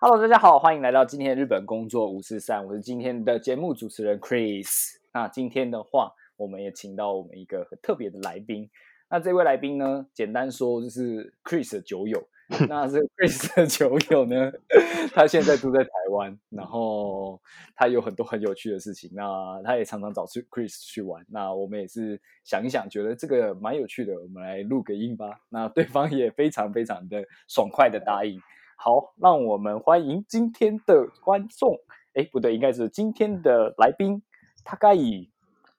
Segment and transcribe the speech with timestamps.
[0.00, 4.92] Hello，大家好，欢迎来到今天的日本工作五四三，我是今天的节目主持人 Chris。
[5.12, 8.70] 那今天的话，我们也请到我们一个很特别的来宾。
[9.10, 12.28] 那这位来宾呢，简单说就是 Chris 的酒友。
[12.68, 14.52] 那这个 Chris 的酒友呢，
[15.12, 17.42] 他现在住在台湾，然后
[17.74, 19.10] 他有很多很有趣的事情。
[19.12, 21.26] 那他也常常找去 Chris 去玩。
[21.28, 25.40] 那我们也是想一想，觉得这个蛮有趣的，我们来录个音吧。
[25.48, 28.40] 那对方也非常非常的爽快的答应。
[28.77, 31.77] 好，让我们欢迎今天的观众。
[32.13, 34.21] 哎，不对，应该是今天的来宾，
[34.63, 35.29] 他该以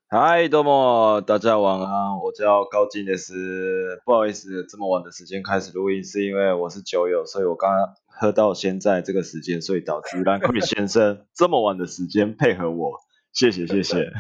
[0.09, 12.93] 嗨，どうも，大家晚安，我叫高进的是，不好意思，这么晚的时间开始录音，是因为我是酒友，所以我刚刚喝到现在这个时间，所以导致让 Chris 先生这么晚的时间配合我，
[13.33, 14.13] 谢谢谢谢。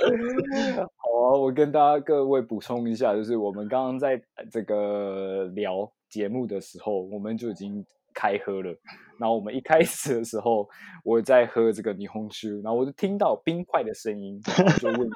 [0.97, 8.77] 好啊，我跟大家各位补充一下，就是我们刚刚在呃这个聊 节目的时候，我们就已经开喝了。
[9.19, 10.69] 然后我们一开始的时候，
[11.03, 15.09] 我在喝这个霓虹酒，然后我就听到冰块的声音，然后就问：“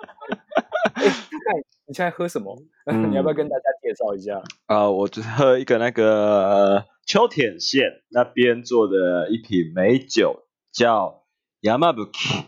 [0.96, 2.56] 哎，大概你现在喝什么？
[2.86, 11.24] 你要不要跟大家介绍一下？”啊、我就是喝一个那个呃秋田县那边做的一瓶美酒，叫
[11.62, 12.46] Yamabuki。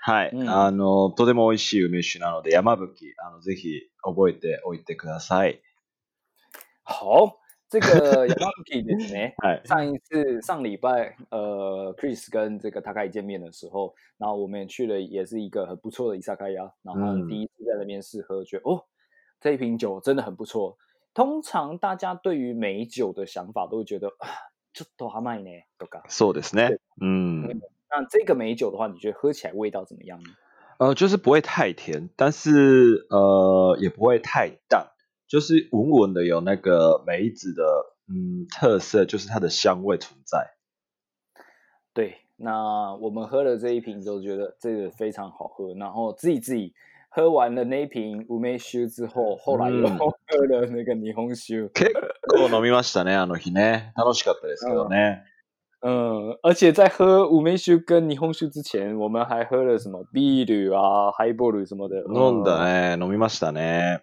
[0.00, 5.60] はい、うんあのとても美味しい梅酒なので山吹あのぜひ覚えておいてください。
[6.84, 7.36] 好，
[7.72, 9.34] 这个 Yamabuki ですね。
[9.38, 9.66] はい。
[9.66, 18.84] 上一次上礼拜，呃，Chris 跟这个 Takai 见面的时候，然后我们也去了，也是一个很不错的伊萨卡亚，然后他们嗯第一次在那边试喝，觉得哦，
[19.40, 20.78] 这一瓶酒真的很不错。
[21.12, 26.02] 通常大家对于美酒的想法都会觉得啊，ちょっと甘いねとか。
[26.08, 26.78] そうですね。
[27.00, 27.60] うん。
[27.90, 30.30] 那这个美酒的话，你觉得喝起来味道怎么样呢？
[30.78, 34.86] 呃，就是不会太甜，但是呃也不会太淡，
[35.32, 37.62] 就是稳稳的有那个梅子的
[38.08, 40.54] 嗯特色，就是它的香味存在。
[41.92, 46.72] 对，那我们喝了这一瓶之后，觉得这个非常好喝，然后自己自己
[47.10, 50.06] 喝完了那一瓶乌梅酒之后，后来又 嗯喝
[50.46, 51.68] 了那个霓虹酒。
[51.74, 51.92] 結
[52.28, 53.92] 構飲みましたね、あの日ね。
[53.96, 55.24] 楽しかったですけどね。
[55.80, 62.02] 嗯，而且在喝五梅酒跟霓虹酒之前，我们还喝了什么啤酒啊、海波鲁什么的。
[62.04, 64.00] 飲んだ嗯ね、飲みましたね。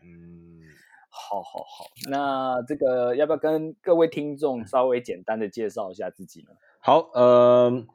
[1.30, 6.50] うん好好好，那这个要不要跟各位听众稍微简单的介绍一下自己呢？
[6.82, 7.86] 好、呃、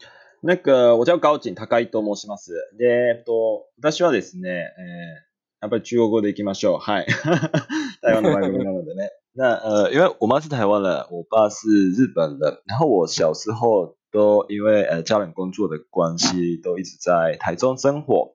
[0.41, 2.53] 那个我叫高井高井と申します。
[2.79, 5.31] で、えっと、私はですね、えー
[5.63, 6.79] やっぱり中国語でいきましょう。
[6.79, 7.07] はい。
[8.01, 9.11] 台湾的番組なのでね。
[9.35, 18.34] 那呃，因为我妈是台湾人，我爸是日本人，然后我小时候都因为呃家人工作的关系，都一直在台中生活。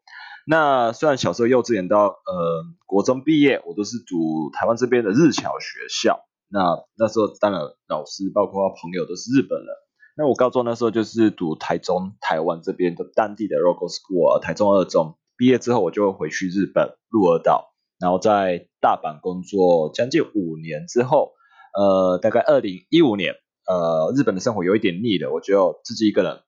[0.50, 6.27] 那虽然小时候幼稚园到呃国中毕业，我都是读台湾这边的日侨学校。
[6.49, 9.69] 那那时候当然老师包括朋友都是日本人。
[10.16, 15.16] 那我高中那时候就是读台中台湾这边的当地的 local school 台中二中。
[15.37, 21.31] 毕业之后我就会回去日本鹿儿岛，然后在大阪工作将近五年之后，
[21.78, 23.37] 呃，大概二零一五年，
[23.69, 26.41] 呃，日本的生活有一点腻了，我就自己一个人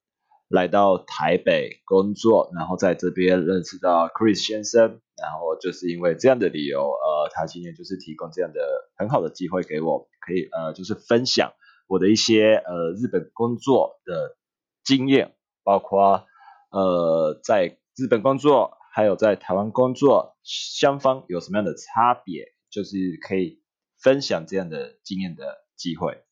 [0.53, 8.61] 来到台北工作，然后在这边认识到 Chris 先生，然后就是因为这样的理由，呃，他今天就是提供这样的
[8.97, 11.55] 很好的机会给我，可以呃，就是分享
[11.89, 14.37] 我的一些呃日本工作的
[14.85, 16.27] 经验，包括
[16.71, 23.63] 呃在日本工作，还有在台湾工作，双方有什么样的差别，就是可以
[23.99, 26.23] 分享这样的经验的机会。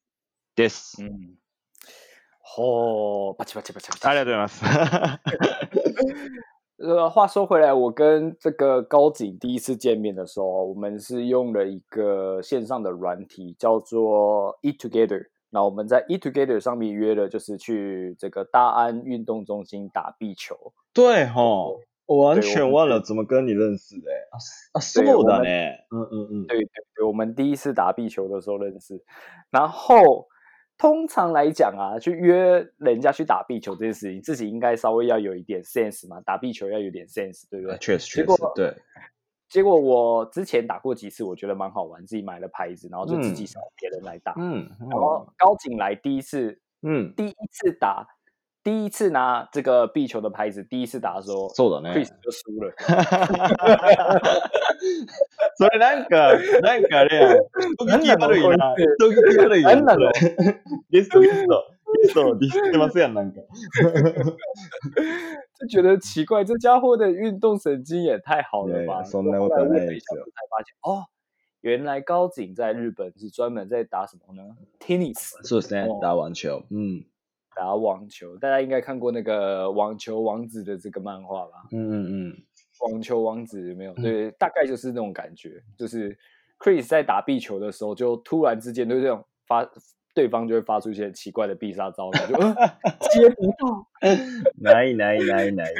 [0.55, 1.01] です。
[1.03, 1.39] 嗯，
[2.58, 4.08] 哦，吧唧吧唧吧唧吧唧。
[4.08, 4.64] ありがとうございます。
[6.78, 15.28] 呃，话说回来，我跟这个高景第一次见面的时候，我们是用了一个线上的软体，叫做 Eat Together。
[15.50, 20.74] 那我们在 Eat Together 上面约了，就是去这个大安运动中心打壁球。
[20.94, 24.12] 对吼，我完对我们全忘了怎么跟你认识的。
[24.32, 24.36] 啊
[24.74, 25.86] 啊，そう对我们だね。
[25.90, 26.48] 嗯嗯嗯。
[26.48, 29.02] 对对对，我们第一次打壁球的时候认识。
[29.50, 30.28] 然后
[30.81, 37.79] 通常来讲啊，去约人家去打壁球这件事情，自己应该稍微要有一点 sense 嘛，打壁球要有点 sense，对不对呃？
[37.79, 38.75] 确实确实对。
[39.51, 44.33] 结果我之前打过几次，我觉得蛮好玩，自己买了拍子，然后就自己嗯找别人来打。
[44.39, 48.07] 嗯然后高景来第一次，嗯第一次打
[48.64, 51.94] 第一次拿这个壁球的牌子，第一次打的时候そうだね。
[51.94, 52.74] ，Chris 就输了。
[55.56, 57.38] それなんか、なんかあれやん。
[57.78, 58.76] 人聞き悪いな。
[58.98, 59.86] 人聞き悪いやん。
[59.86, 61.64] なんなのそれゲスト、ゲスト。
[62.02, 63.40] ゲストディスってますやん、なんか。
[65.60, 68.80] 就觉得奇怪，这家伙的运动神经也太好了吧！
[68.80, 71.06] いやいやそんなことはないですよ才发现哦，
[71.62, 74.58] 原来高景在日本是专门在打什么呢？
[74.80, 76.00] tennis，そうですね哦。
[76.02, 76.64] 打完球。
[76.72, 77.06] うん。
[77.56, 78.38] 打网球。
[78.38, 81.68] 大家应该看过那个网球王子的这个漫画吧？
[81.72, 82.44] うんうんうん。
[82.82, 83.94] 网球王子有没有？
[83.94, 86.18] 嗯对，大概就是那种感觉，就是
[86.60, 89.66] Chris 在打壁球的时候，就突然之间就这种发，
[90.14, 93.88] 对方就会发出一些很奇怪的必杀招，然后 就、呃、接不到。
[94.62, 95.74] ないないないない。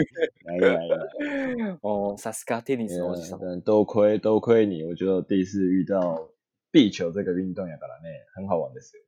[0.46, 1.78] ないないない。
[1.82, 3.44] 哦，萨斯卡 tennis のおじさん。
[3.44, 6.30] 嗯，多亏多亏你，我觉得第一次遇到
[6.72, 9.04] 壁球这个运动やからね，很好玩ですよ。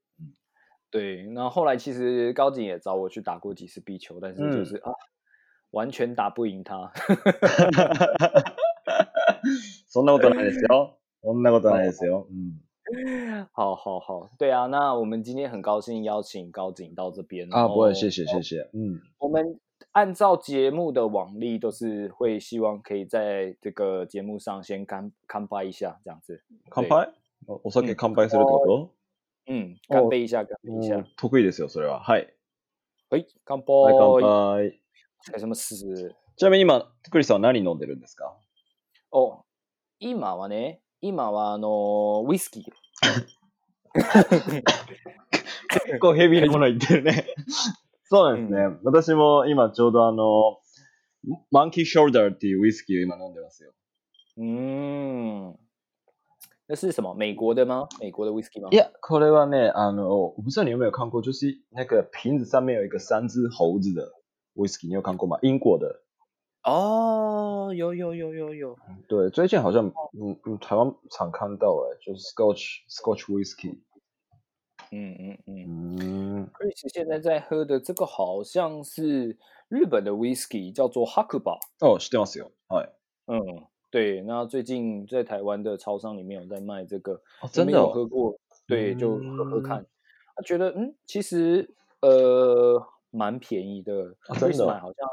[0.91, 4.91] 对，那后来其实高景也找我去打过几次壁球，但是嗯就是、啊，
[5.71, 6.91] 完全打不赢他。
[9.89, 10.97] そんなことないですよ。
[11.21, 12.27] そんなことないですよ。
[12.29, 12.61] うん。
[13.51, 18.23] 好好好，对啊，那我们今天很高兴邀请高景到这边啊，不会，谢谢。
[18.25, 18.69] 谢谢谢。
[18.71, 19.59] 嗯，我们
[19.91, 26.41] 按照节目的往例，都是会希望可以在这个节目上先干干杯一下，这样子。
[26.69, 26.95] 乾杯
[27.45, 28.89] おお酒乾杯するってこと
[29.48, 31.06] 嗯，干杯一下，干杯一下うん。
[31.16, 32.00] 得意ですよ、それは。
[32.00, 32.32] はい。
[33.10, 33.82] 哎，干杯！
[33.82, 34.80] はい、乾杯。
[35.32, 36.14] 干什么事？
[36.36, 38.36] ちなみに今、クリスさんは何飲んでるんですか？
[39.12, 39.42] 哦，
[40.00, 42.64] 今はね、今はあのウイスキー。
[45.84, 47.26] 結構ヘビーなもの言ってるね。
[48.04, 48.78] そうですね。
[48.84, 50.58] 私も今ちょうどあの、
[51.50, 53.72] マンキーショルダーっていうウイスキーを今飲んでますよ。
[54.38, 55.54] 嗯，
[56.67, 57.13] 那是什么？
[57.13, 57.87] 美国的吗？
[57.99, 58.69] 美国的 whisky 吗？
[58.71, 64.11] いや、これはね、あの、我不知道你有没有看过，就是那个瓶子上面有一个三只猴子的
[64.55, 65.37] whisky，你有看过吗？
[65.41, 66.03] 英国的。
[66.63, 68.77] 哦，有有有有有。
[69.07, 73.79] 对，最近好像嗯嗯台湾常看到哎，就是 Scotch Scotch whisky。
[74.91, 75.97] 嗯嗯嗯。
[75.99, 79.37] 嗯， Chris 现在在喝的这个好像是
[79.69, 81.59] 日本的 whisky，叫做 Hakuba。
[81.79, 82.51] 哦，知ってますよ。
[82.67, 82.89] はい。
[83.27, 84.21] 嗯， 对。
[84.21, 87.91] 那最近在台湾的超商里面有在卖这个，哦，你们有真的哦。
[87.93, 88.39] 喝过？
[88.67, 89.85] 对，就喝喝嗯看。
[90.35, 91.69] 他觉得嗯，其实
[92.01, 95.07] 呃蛮便宜的啊真的，Chris 哦买好像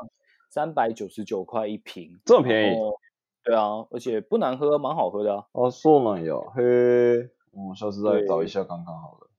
[0.51, 2.99] 三百九十九块一瓶，这么便宜然后
[3.43, 5.47] 对啊，而且不难喝，蛮好喝的啊。
[5.53, 6.35] 哦，そうなんや。
[6.57, 7.31] へえ。
[7.53, 9.31] 我下次再对找一下看看好了。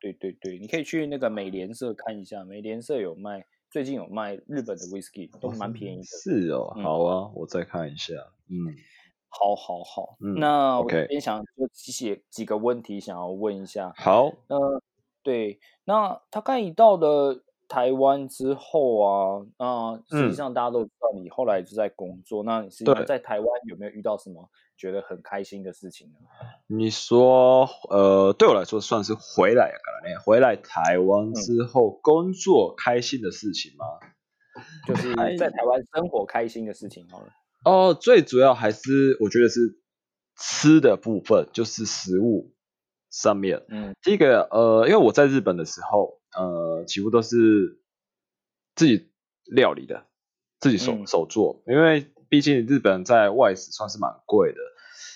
[0.00, 6.04] 对对对，你可以去那个美联社看一下，美联社有卖，最近有卖日本的 whisky，都蛮便宜的。
[6.04, 8.14] 是哦，嗯好啊，我再看一下。
[8.48, 8.74] 嗯，
[9.28, 13.92] 好好好，嗯那我 OK 这边想就几几个问题想要问一下。
[13.96, 14.32] 好。
[14.48, 14.82] 呃，
[15.22, 26.18] 对，那他刚一到了台湾之后啊，那实嗯际上大家都知道你后来就在工作，那你实际上对在台湾有没有遇到什么觉得很开心的事情呢？
[26.66, 33.86] 你说，呃，对我来说算是回来からね，回来台湾之后工作开心的事情吗？
[34.86, 37.26] 就是开在台湾生活开心的事情好了。
[37.63, 39.79] 哦，最主要还是我觉得是
[40.37, 42.53] 吃的部分，就是食物
[43.09, 43.65] 上面。
[43.69, 47.81] 嗯第一个，呃，因为我在日本的时候，呃，几乎都是
[48.75, 49.11] 自己
[49.45, 50.05] 料理的，
[50.59, 54.57] 自己手、嗯手做，因为毕竟日本在外食算是蛮贵的。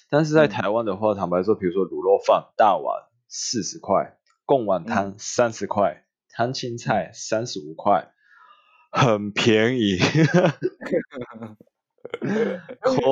[0.10, 8.12] 但是在嗯台湾的话，坦白说，比如说卤肉饭大碗四十块，贡丸汤三十块，汤青菜三十五块，
[8.92, 9.98] 很便宜。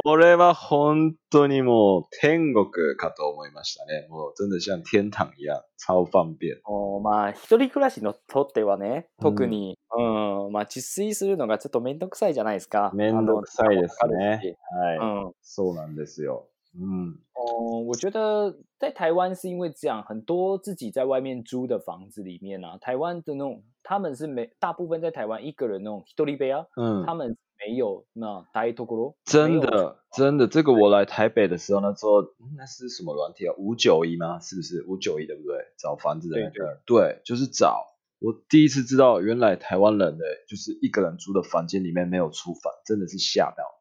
[0.03, 4.07] これは本当にもう天国かと思いましたね。
[4.09, 6.59] もう真的像天堂一样，超方便。
[6.65, 12.91] おまあ、一人暮らしのとってはね、うん特に、うん、まあ、自炊するのがちょっとめんどくさいじゃないですか。
[12.93, 14.55] めんどくさいですねし。
[14.75, 14.99] はい。
[14.99, 16.47] 嗯，そうなんですよ。
[16.73, 33.54] 嗯，哦，我觉得在台湾是因为这样，很多自己在外面租的房子里面啊，台湾的那种他们是没大部分在台湾一个人那种一人部屋，嗯他们没有那大ところ，真没有的真的，这个我来台北的时候，那时候嗯那是什么软体啊？
[33.58, 34.38] 五九一吗？
[34.40, 35.56] 是不是五九一对不对？
[35.78, 37.84] 找房子的那个，对，就是找。
[38.18, 43.76] 我第一次知道，原来台湾人的就是一个人租的房间里面没有厨房，真的是吓到。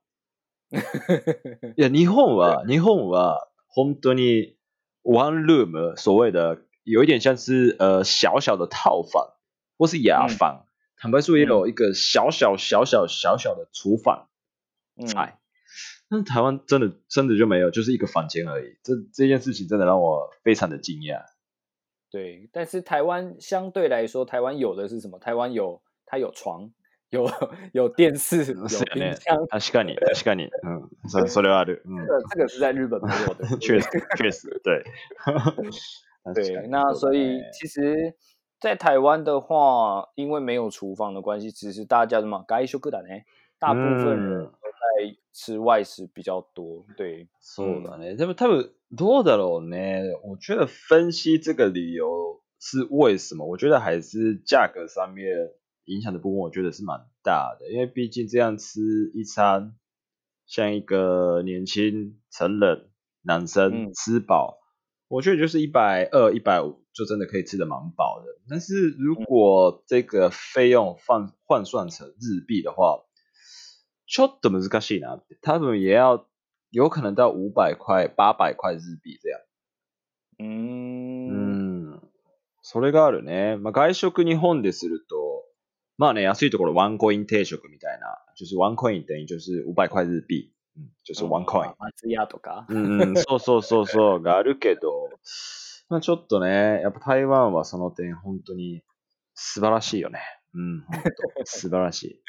[0.72, 4.58] いや、日本は、日本は、本当に、
[5.04, 9.36] one room、所谓的、有一点像是、呃、小小的套房，
[9.78, 10.66] 或是雅房。
[11.00, 14.30] 坦白说，也有一个小小、小小、小小的厨房
[14.96, 15.38] 嗯，在。
[16.08, 18.78] 但是台湾真的、真的就没有，就是一个房间而已。
[18.84, 21.24] 这这件事情真的让我非常的惊讶。
[22.12, 25.20] 对，但是台湾相对来说，台湾有的是什么？
[25.20, 26.72] 台湾有 它有床，
[27.10, 27.30] 有
[27.74, 29.38] 有电视，有是よね冰箱。
[29.48, 30.50] 確かに、確かに。
[30.64, 31.82] 嗯，そそれはある。
[31.86, 33.58] 嗯这，个这个是在日本没有的。
[33.58, 34.84] 确实确实对。
[36.34, 38.16] 对， 那所以其实，
[38.60, 43.10] 在台湾的话，因为没有厨房的关系，其实大家的嘛，该修个的呢，
[43.60, 46.86] 大部分人嗯都在吃外食比较多。
[46.98, 48.16] 对，そうだね。
[48.16, 50.18] でも多分どうだろうね。
[50.24, 53.46] 我觉得分析这个理由是为什么？
[53.46, 55.52] 我觉得还是价格上面
[55.86, 57.70] 影响的部分，我觉得是蛮大的。
[57.72, 58.80] 因为毕竟这样吃
[59.14, 59.76] 一餐，
[60.48, 62.90] 像一个年轻成人
[63.22, 64.60] 男生嗯吃饱，
[65.10, 68.28] 我觉得就是一百二、一百五 就真的可以吃的蛮饱的。
[68.50, 73.04] 但是如果这个费用换换算成日币的话，
[74.08, 75.38] ちょっと難しいなって。
[75.42, 76.28] 多分也要
[76.72, 79.40] 有可能到五百块、八百块日币这样。
[80.38, 82.02] 嗯うん。
[82.62, 83.58] それがあるね。
[83.58, 85.44] まあ、外食日本ですると、
[85.98, 88.18] まあね、安いところワンコイン定食みたいな。
[88.36, 90.52] 就是ワンコイン等于就是五百块日币。
[90.78, 91.74] 嗯，就是ワンコイン。
[91.80, 92.66] 松屋とか。
[92.68, 95.10] うんうん、そうそうそうそう、があるけど、
[95.90, 98.82] まあちょっとね、やっぱ台湾はその点本当に
[99.34, 100.20] 素晴らしいよね。
[100.54, 102.22] うん、本当素晴らしい。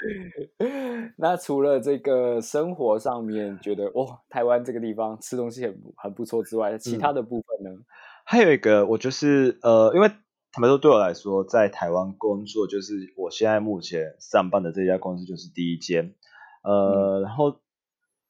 [1.17, 7.79] 那除了这个生活上面觉得哇，台湾这个地方吃东西很不很不错之外，其他的部分呢？
[8.25, 16.17] 还有一个，我就是呃，因为坦白说，对我来说，在台湾工作，就是我现在目前上班的这家公司就是第一间，
[16.65, 17.61] 呃，然后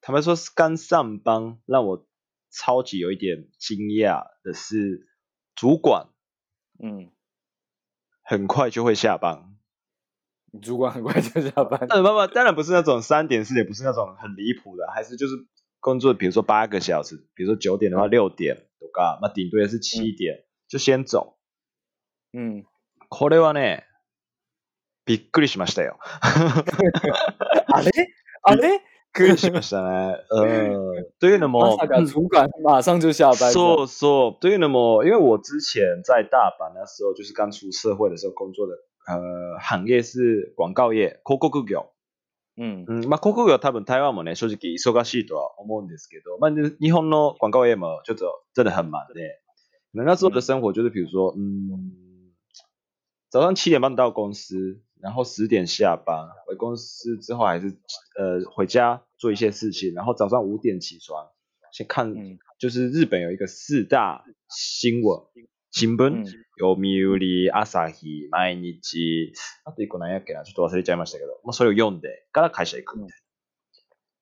[0.03, 2.05] 坦白说，刚上班让我
[2.51, 5.07] 超级有一点惊讶的是，
[5.55, 6.09] 主管
[6.79, 7.11] 嗯，
[8.23, 9.57] 很快就会下班。
[10.63, 11.87] 主管很快就下班。
[11.89, 15.35] 呃，不不，当然不是那种三点四点，不是那种很离谱的，还是就是
[15.81, 21.39] 工作，比如说八个小时，比如说九点的话六点とか，那顶多也是七点、就先走。
[22.33, 22.65] 嗯，
[23.09, 23.85] これはね、
[25.05, 25.99] びっくりしましたよ。
[26.21, 28.81] あれあれ？
[29.19, 30.17] びっくりしましたね。
[30.31, 33.51] 呃， というのも、まさか主管马上就下班。
[33.51, 34.41] そうそう。
[34.41, 38.75] というのも、因为我之前在大阪那时候，就是刚出社会的时候工作的，
[39.07, 41.87] 呃，行业是广告业、広告業。
[42.59, 49.43] 嗯うん、まあ、広告業は多分台湾もね、正直忙しいとは思うんですけど、まあ、で日本の广告业もちょっと真的很忙で、
[49.93, 52.33] 那时候的生活就是，比如说，嗯，
[53.29, 57.68] 早上七点半到公司， 然后十点下班，回公司之后还是
[58.18, 61.30] 呃回家做一些事情，然后早上五点起床，
[61.72, 62.38] 先看，嗯。
[62.60, 65.24] 就是日本有一个四大新闻。
[65.74, 66.26] 新聞、うん
[66.60, 69.32] 読売、朝日、毎日、
[69.64, 73.20] あと一個何やっけな、ちょっと忘れちゃいましたけど、まあ、それを読んでから会社行くみたい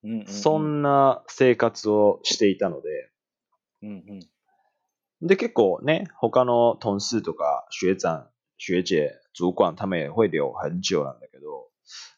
[0.04, 3.10] 嗯嗯，な、そんな生活をしていたので、
[3.82, 11.71] 嗯嗯で、結構ね、他の同事とか学長、学姐、主管他们也会留很久なんだけど、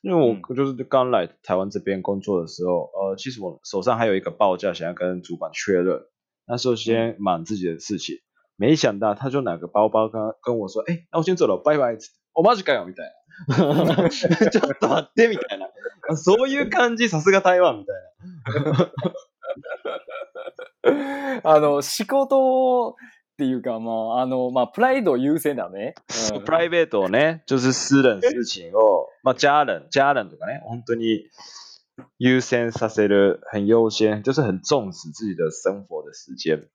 [0.02, 6.00] 因为我就是刚来台湾这边工作的时候，呃，其实我手上还有一个报价想要跟主管确认，
[6.46, 8.20] 那时候先忙自己的事情，
[8.56, 11.98] 没想到他就拿个包包跟跟我说，哎、那我先走了，拜拜。
[12.38, 13.06] おマジかよみたい
[13.48, 14.10] な。
[14.10, 15.70] ちょっと待ってみたいな。
[16.16, 17.96] そういう感じ、さすが台湾みたい
[20.84, 21.42] な。
[21.42, 22.94] あの仕事
[23.41, 25.95] っていうかまああのまあプライド優先だね。
[26.35, 26.43] うん。
[26.43, 31.25] プライベートをね、就是私人事情を、まあ家人、家人とかね、本当に
[32.19, 36.69] 優先させる、很優先，就是很重视自己的生活的时间。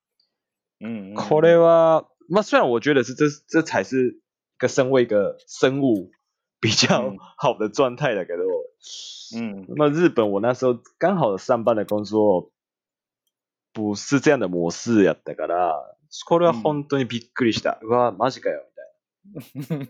[1.15, 4.13] これは、まあ虽然我觉得是这这才是一
[4.57, 6.11] 个身为一个生物
[6.59, 7.15] 比较嗯。
[7.37, 8.43] 好的状态だけど、
[9.89, 12.51] 日本我那时候刚好上班的工作
[13.71, 17.79] 不是这样的模式やったから、これは本当にびっくりした。
[17.81, 19.85] うわ、マジかよ、みたいな。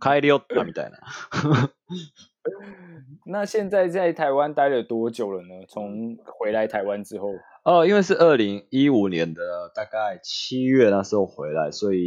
[0.14, 0.98] 帰りよった、みたいな。
[3.26, 5.66] 那现在在台湾待了多久了呢？
[5.68, 7.28] 从回来台湾之后，
[7.62, 12.00] 哦，因为是二零一五年的大概七月那时候回来，所以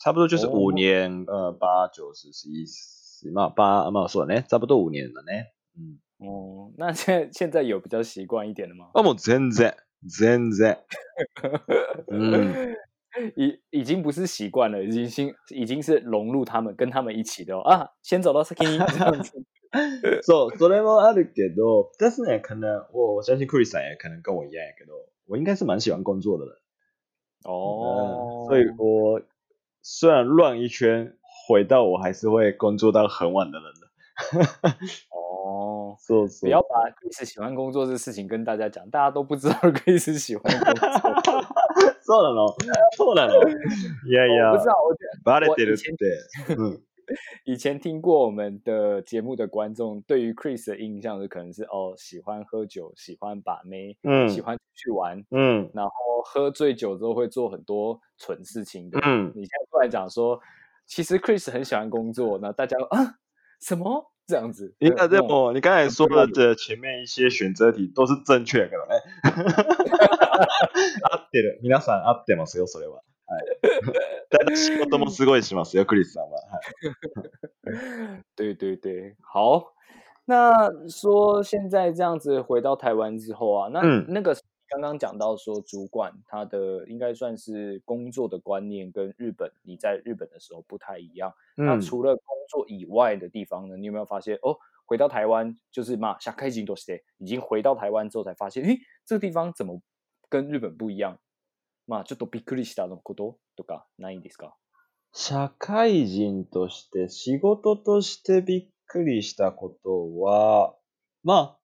[0.00, 5.46] 差不多就是哦五年，呃，八九十十一十嘛，八嘛そうだね，差不多五年了ね。
[5.76, 8.90] 嗯，哦，那现在现在有比较习惯一点了吗？
[8.94, 9.76] 啊，もう全然
[10.09, 10.77] 全然，
[12.11, 12.75] 嗯，
[13.35, 19.43] 已已经不是习惯了，已经是已经是融入他们，跟他们一起的哦啊，先走到 Saki 这样子。
[20.23, 26.55] そう、それもあるけど、但是呢，可能我我相信 Chris さん也可能跟我一样やけど，我应该是蛮喜欢工作的人。
[27.43, 29.21] 哦嗯，所以我
[29.81, 33.87] 虽然乱一圈，回到我还是会工作到很晚的人的。
[36.01, 36.41] 哦，そうそう。
[36.41, 40.91] 不要把 Chris 喜欢工作这事情跟大家讲，大家都不知道 Chris 喜欢工作。
[42.01, 42.55] そうなの
[42.95, 43.33] そうなの
[44.07, 46.55] いやい や我不知，道，我觉得バレてるっ我以前て。
[46.55, 46.81] うん。
[47.45, 55.91] 以前听过我们的节目的观众，对于 Chris 的印象是可能是哦，喜欢喝酒，喜欢把妹，嗯喜欢出去玩，嗯然后
[56.25, 58.99] 喝醉酒之后会做很多蠢事情的。
[59.03, 60.37] 嗯，你现在突然讲说，
[60.85, 63.15] 其实 Chris 很喜欢工作，那大家啊
[63.61, 64.75] 什么 这样子？
[64.79, 69.01] 应该那种这么，你刚才说的这前面一些选择题都是正确的か らね。
[71.11, 71.59] 合ってる。
[71.61, 72.95] 皆さん合ってますよ、それは。
[72.95, 73.01] は
[73.39, 73.43] い。
[74.29, 76.39] ただ仕事もすごいしますよ、クリスさんは。
[76.41, 76.59] は
[78.17, 78.23] い。
[78.35, 79.73] 对对对，好。
[80.25, 84.35] 那说现在这样子回到台湾之后啊，那、嗯那个
[84.72, 91.34] 刚刚讲到说主管他的应该算是工作的观念跟日本你在日本的时候不太一样。
[91.56, 94.56] 那嗯除了工作以外的地方呢，你有没有发现哦？
[94.86, 99.80] 回到台湾就是嘛，下开金多些，已经回到台湾之后才发现，诶，这个地方怎么
[100.28, 101.18] 跟日本不一样？
[101.86, 104.54] まあちょっとびっくりしたのこととかないんですか？
[105.12, 110.74] 社会人として仕事としてびっくりしたことは、
[111.22, 111.58] まあ、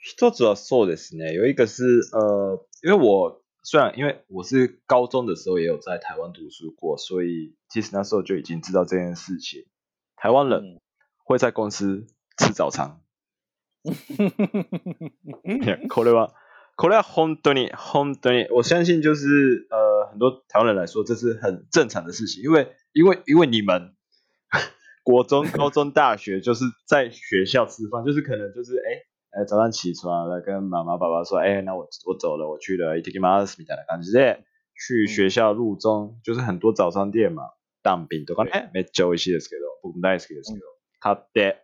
[0.00, 1.32] 一つはそうですね。
[1.32, 9.66] 有一个是呃，因为我虽然因为我是高中的时候也有在台湾读书过，所以其实那时候就已经知道这件事情。
[10.14, 10.80] 台湾人嗯
[11.24, 12.06] 会在公司
[12.38, 13.00] 吃早餐。
[13.84, 13.90] い
[15.66, 16.34] やこれは、
[16.76, 23.96] これは本当に、本当に、我相信就是呃，很多台湾人来说，这是很正常的事情，因为因为因为你们
[25.02, 29.02] 国中、高中、大学就是在学校吃饭，就是可能就是哎。
[29.33, 34.43] 呃，早上起床了，跟妈妈、爸爸说，哎，那我我走了，我去了一 t i k i m a s みたいな感じで
[34.75, 37.51] 去学校路中，就是很多早餐店嘛，
[37.83, 40.65] 蛋饼とかね、めっちゃ美味しいですけど、僕も大好きですけど、
[40.99, 41.63] 買って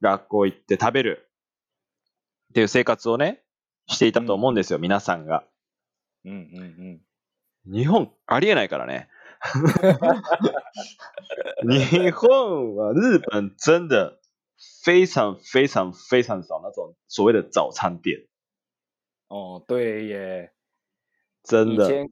[0.00, 1.22] 学校行って食べる。
[2.50, 3.42] っていう生活をね、
[3.86, 5.44] していたと思うんですよ、皆さんが。
[6.24, 7.00] 嗯嗯
[7.66, 9.08] 嗯，日本、ありえないからね。
[11.62, 14.18] 日本は日本真的
[14.86, 18.20] 非常非常非常少那种所谓的早餐店，
[19.26, 20.52] 哦，对耶，
[21.42, 21.84] 真的。
[21.84, 22.10] 以前嗯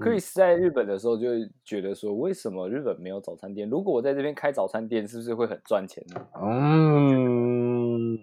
[0.00, 1.28] Chris 在日本的时候就
[1.64, 3.70] 觉得说，为什么日本没有早餐店？
[3.70, 6.28] 如果我在这边开早餐店，是不是会很赚钱呢？
[6.42, 8.18] 嗯，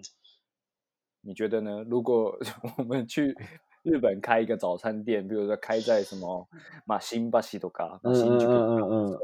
[1.22, 1.82] 你觉得呢？
[1.88, 2.38] 如果
[2.76, 3.34] 我们去
[3.82, 6.46] 日本开一个早餐店，比如说开在什么
[6.84, 9.18] 马新巴西多卡、马嗯新就嗯嗯嗯嗯。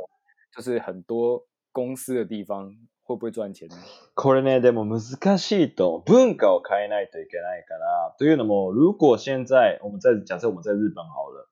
[0.57, 3.76] 就是很多公司的地方，会不会赚钱呢？
[4.16, 11.48] これね、でも難しいと、文化を変えないといけないから、というのも、如果现在我们在假设我们在日本好了，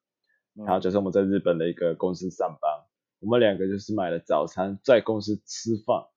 [0.57, 2.83] 嗯然后假设我们在日本的一个公司上班，
[3.21, 6.07] 我们两个就是买了早餐，在公司吃饭。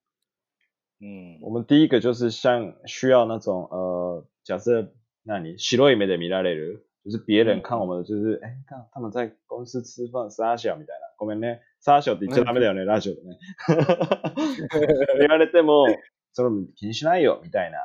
[1.00, 11.08] 嗯我们第一个就是像需要那种呃，假设那你白い目で見られる，就是别人看我们就是哎、看他们在公司吃饭傻小みたいな。
[11.16, 13.38] ごめんね、傻小って言っちゃダメだよね、ラジオでね。
[15.19, 15.85] 言われても、
[16.31, 17.79] それ気にしないよみたいな。
[17.79, 17.83] 嗯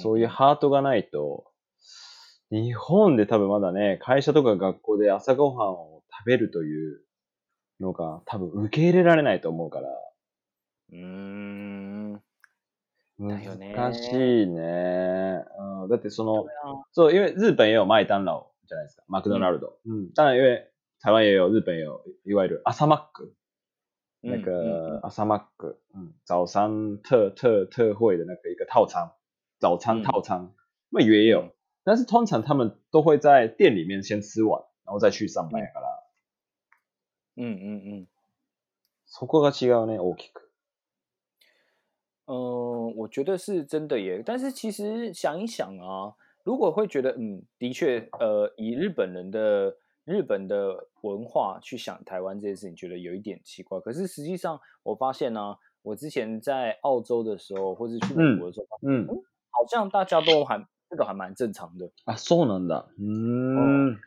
[0.00, 1.44] そういうハートがないと、
[2.50, 7.02] 日本で多分まだね、会社とか学校で朝ごはんを食べるという
[7.80, 9.88] のが多分受け入れられないと思うから、
[10.92, 12.20] 嗯，
[13.18, 15.44] だよね難しいね。
[15.82, 16.46] うん、だってその、
[16.92, 19.02] そう、因为日本也有麦当劳じゃないですか。
[19.08, 19.76] マクドナルド。
[19.86, 23.34] 嗯，当然因为台湾也有，日本也有，いわゆる朝マック。
[24.23, 29.11] 那嗯个朝マック，嗯，早餐特特特惠的那个一个套餐，
[29.59, 30.51] 早餐套餐，
[30.89, 31.51] 那么也有嗯，
[31.83, 36.03] 但是通常他们都会在店里面先吃完，然后再去上班やから、
[37.35, 38.07] 嗯嗯嗯。
[39.07, 40.51] そこが違うね、大きく。
[42.27, 44.21] 嗯，我觉得是真的耶。
[44.23, 49.75] 但是其实想一想啊，如果会觉得，嗯，的确，呃，以日本人的
[50.05, 53.79] 日本的文化去想台湾这件事情，觉得有一点奇怪。
[53.79, 59.07] 可是实际上，我发现呢、我之前在澳洲的时候，或是去美国的时候，嗯。
[59.51, 61.91] 好像大家都还这个还蛮正常的。
[62.05, 62.85] あ、そうなんだ。
[62.97, 63.99] うーん。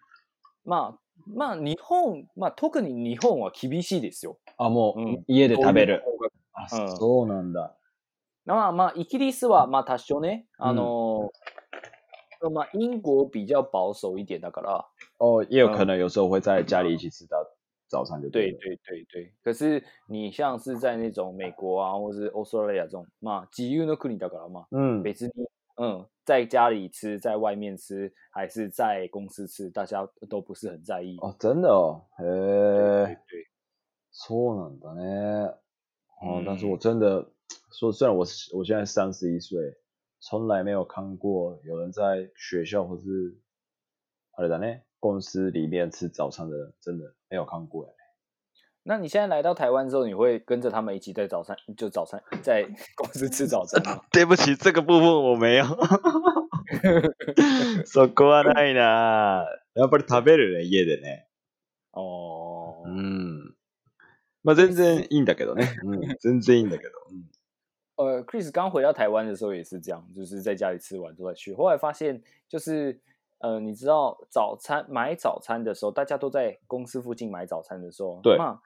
[0.65, 4.39] まあ、まあ、日本、まあ、特に日本は厳しいですよ。
[4.57, 6.03] あ、もう、うん家で食べる。
[6.05, 7.77] そういうあ、うんそうなんだ。
[8.47, 11.31] まあまあ、イギリスはまあ多少ね、あの、
[12.53, 17.39] まあ英国比较保守一点だから、 哦，也有可能有时候会在家里一起吃到
[17.89, 18.31] 早餐就了。
[18.31, 19.33] 对对对对。
[19.43, 31.17] 可是你像是在那种美国啊，或是 Australia 这种，まあ自由の国だから嘛，嗯，别之你嗯，在家里吃，在外面吃，还是在公司吃，大家都不是很在意。
[31.19, 32.31] 哦，真的哦，对へ
[33.05, 33.17] え。
[33.27, 33.47] 对
[34.13, 35.57] そうなんだね。
[36.21, 37.27] 哦，但是嗯我真的
[37.71, 39.59] 说，虽然我是我现在三十一岁，
[40.21, 43.35] 从来没有看过有人在学校或是
[44.37, 47.95] あれだね 公司里面吃早餐的人，真的没有看过哎。
[48.85, 52.65] 那你现在来到台湾之后，你会跟着他们一起在早餐就早餐在
[52.97, 54.03] 公司吃早餐吗？
[54.11, 55.65] 对不起，这个部分我没有。
[57.85, 59.47] そこはないな。
[59.75, 61.29] やっぱり食べるね、家でね。
[61.93, 63.55] 哦，うん。
[64.43, 65.77] まあ全然いいんだけどね。
[65.85, 66.91] うん、全然いいんだけど。
[67.11, 67.23] うん
[67.95, 71.55] 呃，Chris 刚回到台湾的时候也是这样，就是在家里吃完之后再去。
[71.55, 72.99] 后来发现，就是
[73.39, 78.61] 呃，你知道早餐买早餐的时候，大家都在公司附近买早餐的时候，对那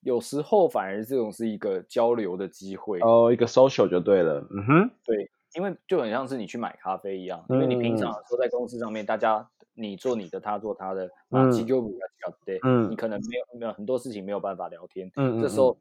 [0.00, 3.00] 有时候反而这种是一个交流的机会。
[3.00, 4.46] 哦，一个 social 就对了。
[4.50, 4.90] 嗯哼。
[5.04, 15.76] 对，因为就很像是你去买咖啡一样，因为你平常嗯的时候在公司上面，大家你做你的，他做他的，嗯啊，机构比较对，嗯你可能没有没有很多事情没有办法聊天，うんうんうん这时候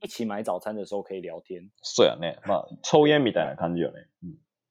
[0.00, 2.38] 一起买早餐的时候可以聊天，そうやね。
[2.46, 4.06] まあ、抽煙みたいな感じよね。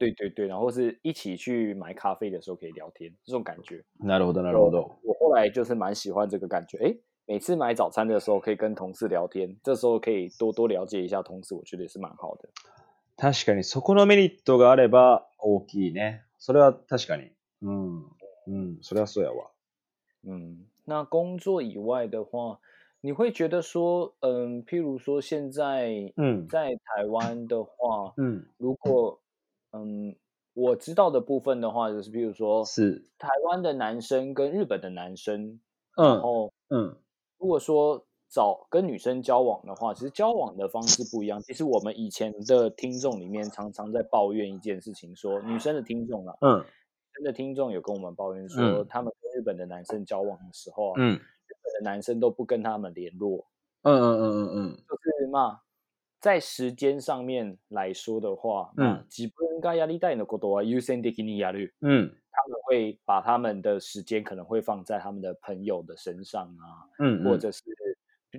[0.00, 3.82] 对对对，然后是一起去买咖啡的时候可以聊天，这种感觉。
[3.98, 4.98] なるほど、なるほど。
[5.02, 12.46] 我后来就是蛮喜欢这个感觉，诶，每次买早餐的时候可以跟同事聊天，这时候可以多多了解一下同事，我觉得也是蛮好的。
[13.16, 16.24] 確かに、そこのメリットがあれば大きいね。
[16.38, 17.32] それは確かに。
[17.62, 18.04] うん。
[18.48, 19.50] うん、それはそうやわ。
[20.26, 22.60] 嗯，那工作以外的话，
[23.00, 26.46] 你会觉得说，嗯，譬如说现在うん。
[26.48, 28.46] 在台湾的话，うん。
[28.58, 29.18] 如果
[29.72, 30.16] 嗯
[30.54, 33.04] 我知道的部分的话，就是譬如说是。
[33.18, 35.60] 台湾的男生跟日本的男生，
[35.96, 36.06] うん。
[36.06, 36.96] 然后うん。
[37.38, 41.40] 如果说找跟女生交往的话，其实交往的方式不一样。
[41.42, 46.64] 其实我们以前的听众里面常常在抱怨一件事情说女生的听众啊，うん。
[47.12, 51.12] 真的听众有跟我们抱怨说，嗯他们跟日本的男生交往的时候啊，うん。
[51.12, 53.44] 日本的男生都不跟他们联络，
[53.82, 54.76] うんうんうんうん。
[54.76, 55.60] 就是嘛，
[56.20, 61.74] 在时间上面来说的话，嗯嗯，自分がやりたいのことは優先的にやる。
[61.82, 62.16] うん。
[62.32, 67.24] 他们会把他们的时间可能会放在他们的朋友的身上啊，うん。
[67.24, 67.64] 或者是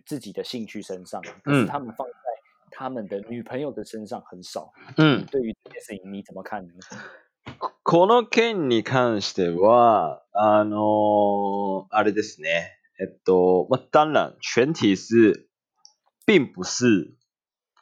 [0.05, 2.13] 自己的兴趣身上，可是嗯他们放在
[2.71, 4.71] 他们的女朋友的身上很少。
[4.97, 5.25] うん。
[5.27, 6.73] 对于这件事情你怎么看呢？
[7.83, 12.77] この件に関しては、あのーあれですね。
[12.99, 15.47] えっと、まあ、当然、前提是、
[16.25, 17.15] 并不是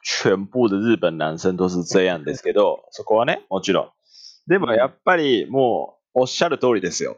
[0.02, 3.90] 全部的日本男生都是这样です けど、そこはね、もちろん。
[4.46, 7.16] でもやっぱりもう、おっしゃる通りですよ。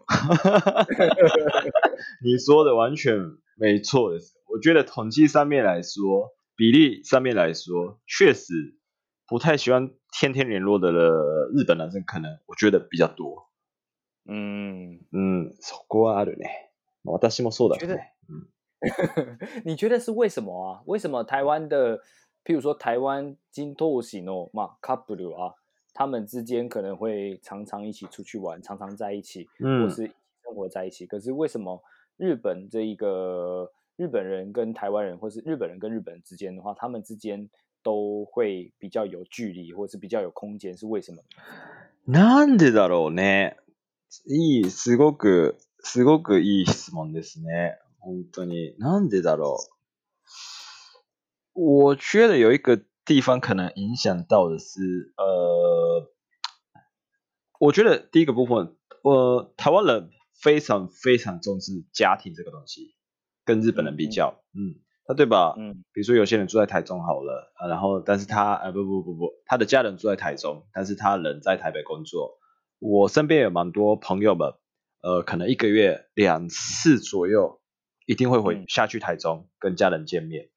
[2.23, 4.35] 你说的完全没错です。
[4.47, 8.75] 我觉得统计上面来说，比例上面来说，确实
[9.27, 10.91] 不太喜欢天天联络的
[11.55, 13.49] 日本男生，可能我觉得比较多。
[14.27, 16.71] 嗯，うん、そこはあるね。
[17.05, 18.15] 私もそうだ觉得ね。
[18.29, 18.49] うん
[19.65, 20.83] 你觉得是为什么啊？
[20.87, 22.01] 为什么台湾的，
[22.45, 25.55] 譬如说台湾金토시の嘛 couple 啊，
[25.93, 30.07] 他们之间可能会常常一起出去玩，常常在一起，嗯或是
[30.43, 31.07] 生活在一起。
[31.07, 31.83] 可是为什么
[32.17, 37.49] 日本这一个日本人跟台湾人，或是日本人跟日本人之间的话，他们之间
[37.83, 41.23] 都会比较有距离，或是比较有空间，是为什么？
[42.07, 43.57] なんでだろうね。
[44.27, 47.79] いい、すごく、すごくいい質問ですね。
[48.01, 48.75] 本当に。
[48.79, 49.72] なんでだろう。
[51.54, 56.12] 我觉得有一个地方可能影响到的是，呃，
[57.60, 60.10] 我觉得第一个部分，呃，台湾人
[60.42, 62.96] 非常非常重视家庭这个东西，
[63.46, 65.54] 跟日本人比较，嗯，他对吧？
[65.58, 72.40] 嗯比如说有些人住在台中好了，啊，然后但是他呃不不不不，他的家人住在台中，但是他人在台北工作。
[72.80, 74.56] 我身边有蛮多朋友们，
[75.02, 77.62] 呃，可能一个月两次左右，
[78.06, 80.50] 一定会回嗯下去台中跟家人见面。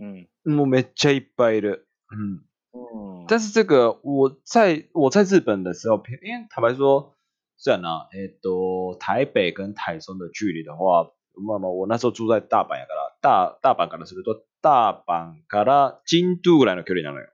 [0.00, 1.86] 嗯もうめっちゃいっぱいいる。
[2.10, 2.40] 嗯，
[2.72, 7.14] 嗯，但是这个我在我在日本的时候，因为坦白说，
[7.58, 17.28] 虽然呢，えっと台北跟台中的距离的话，まあまあ我那时候住在大阪やから、大大阪からすると大阪から京都ぐらいの距離なのよ？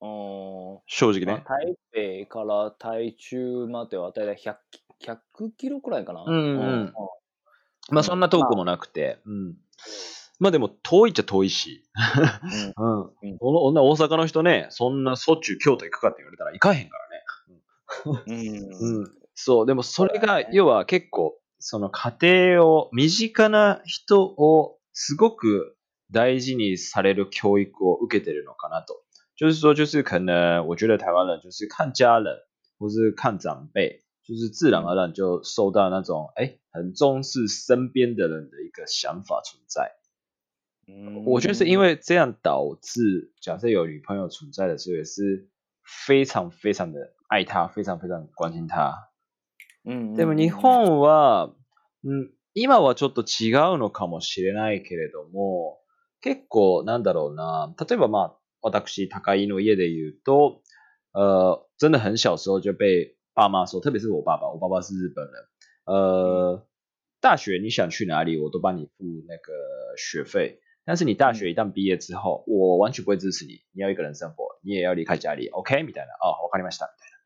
[0.00, 1.26] 哦、正直ね。
[1.26, 4.56] まあ台北から台中まではだいたい100
[5.38, 6.24] 100キロくらいかな？
[6.26, 6.92] うんうんうん
[7.90, 9.20] まあそんな遠くもなくて。
[9.24, 9.56] うん。
[10.38, 11.82] まあでも遠いっちゃ遠いし。
[12.76, 13.00] うん。
[13.22, 18.26] うんこ大阪の人ね、そんなしょっちゅう京都行くかって言われたら行かへんからね。
[18.26, 18.98] うん。
[18.98, 19.12] うん。
[19.34, 22.16] そう、でもそれが、要は結構、その家
[22.54, 25.76] 庭を、身近な人をすごく
[26.10, 29.02] 大事にされる教育を受けてるのかなと。
[29.36, 32.38] 就是说，就是可能，我觉得台湾人就是看家人
[32.78, 39.92] 或是看长辈，就是自然而然就受到那种哎很重视身边的人的一个想法存在。
[40.87, 45.49] 嗯我觉得是因为这样导致，假设有女朋友存在的时候，也是
[45.83, 49.09] 非常非常的爱她，非常非常关心她。
[49.83, 51.53] 嗯，でも日本は、
[52.03, 55.79] うん、 今はちょっと違うのかもしれないけれども、
[56.21, 60.61] 結構、なんだろうな、例えばまあ、私、高一の家で言うと、
[61.13, 65.33] 呃，真的很小时候就被爸妈说，特别是我爸爸，我爸爸是日本人，
[65.85, 66.67] 呃，
[67.21, 70.59] 大学你想去哪里，我都帮你付那个学费。
[70.85, 76.13] 但是你大学一旦毕业之后，我完全不会支持你，你要一个人生活，你也要离开家里，OK みたいな。
[76.19, 77.17] あ、わかりましたみたいな。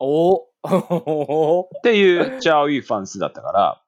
[0.00, 3.82] 哦，っていう教育方式だったから、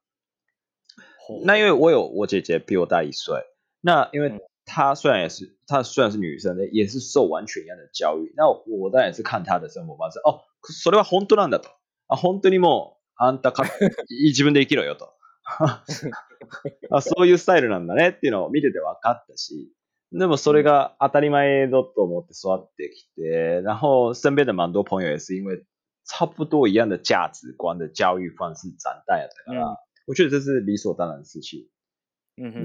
[1.45, 3.45] 那因为我有我姐姐比我大一岁，
[3.83, 8.33] 那因为嗯她虽然也是她虽然是女生的，也是受完全一样的教育。
[8.37, 10.19] 那我当然也是看她的生活方式。
[10.21, 11.69] 哦，それは本当なんだと。
[12.09, 13.65] あ本当にもうあんた か
[14.09, 15.13] 自分で生きろよと。
[16.92, 19.72] あそういうスタイルなんだねっていうのを見てて分かったし，
[20.12, 25.66] 那么それが当たり前だと思って育ってきて，然后身边的蛮多朋友也是因为
[26.04, 29.78] 差不多一样的价值观的教育方式长大的から、
[30.08, 31.68] 我觉得这是理所当然的事情。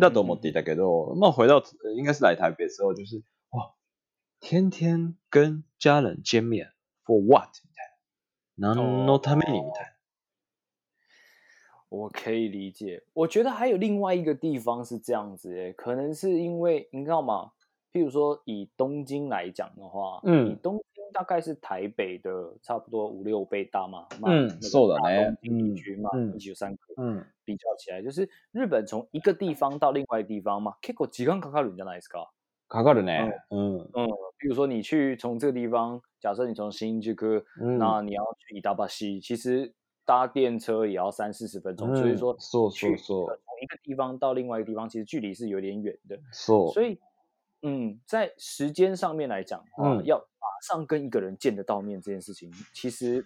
[0.01, 3.73] だと思っていたけど、まあ回到呃应该是来台北之后，就是哇，
[4.40, 6.73] 天天跟家人见面
[7.07, 7.49] ，for what？
[7.64, 7.87] みたい
[8.57, 8.75] な。
[8.75, 9.61] 何のために？
[9.62, 9.99] みたいな。
[11.89, 13.04] 我可以理解。
[13.13, 17.51] 我觉得还有另外一个地方是这样子诶，可能是因为你知道吗？
[17.93, 32.32] 譬如说以东京来讲的话，嗯以东京大概是台北的差不多五六倍大嘛，嘛嗯那个そうだね大东京地区嘛，嗯一九三个嗯，比较起来，就是日本从一个地方到另外一个地方嘛，結構時間かかるんじゃないですか。
[32.67, 33.32] かかるね。
[33.49, 33.78] うん。
[33.93, 39.71] 嗯，比如说你去从这个地方，假设你从新宿，嗯那你要去伊达巴西，其实
[40.10, 46.19] 搭电车也要三四十分钟，所以说嗯そう去そうそう呃从一个地方到另外一个地方，其实距离是有点远的。
[46.32, 46.73] そう。
[46.73, 46.99] 所以，
[47.62, 53.25] 嗯，在时间上面来讲的话，嗯要马上跟一个人见得到面这件事情，其实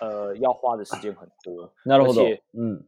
[0.00, 2.42] 呃要花的时间很多，なるほど而且。
[2.52, 2.84] うん。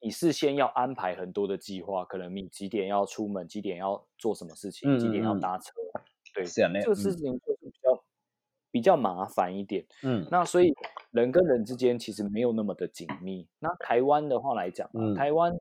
[0.00, 5.72] 你事先要安排很多的计划，可能你几点要出门，几点要做什么事情，几点要嗯嗯嗯搭车，
[6.34, 8.04] 对，是啊，那这个事情就是比较
[8.70, 9.82] 比较麻烦一点。
[10.02, 10.74] 嗯那所以
[11.11, 13.47] 人跟人之间其实没有那么的紧密。
[13.59, 15.59] 那台湾的话来讲啊，嗯台湾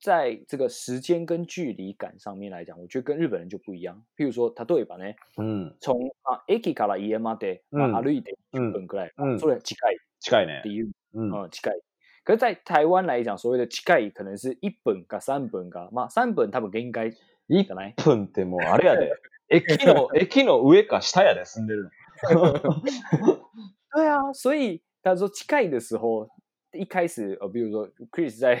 [0.00, 4.04] 在这个时间跟距离感上面来讲，我觉得跟日本人就不一样。
[4.16, 5.74] 譬如说，例えばね，うん。
[5.80, 10.68] 从啊駅から家まで、まあ嗯歩いてうん10分くらい、うんそれ近い近いねって。
[10.68, 11.32] いううん。
[11.32, 11.80] 嗯，近い。
[12.24, 17.06] 可是，在台湾来讲，所谓的近い可能是一本か三本か、まあ三本多分应该
[17.48, 17.94] 1じゃない？
[17.96, 19.12] 分ってもうあれやで。
[19.48, 21.90] 駅の、駅の上か下やで住んでるの。
[23.96, 26.28] 对啊，所以他说近い的时候，
[26.72, 28.56] 一开始呃，比如说 Chris 在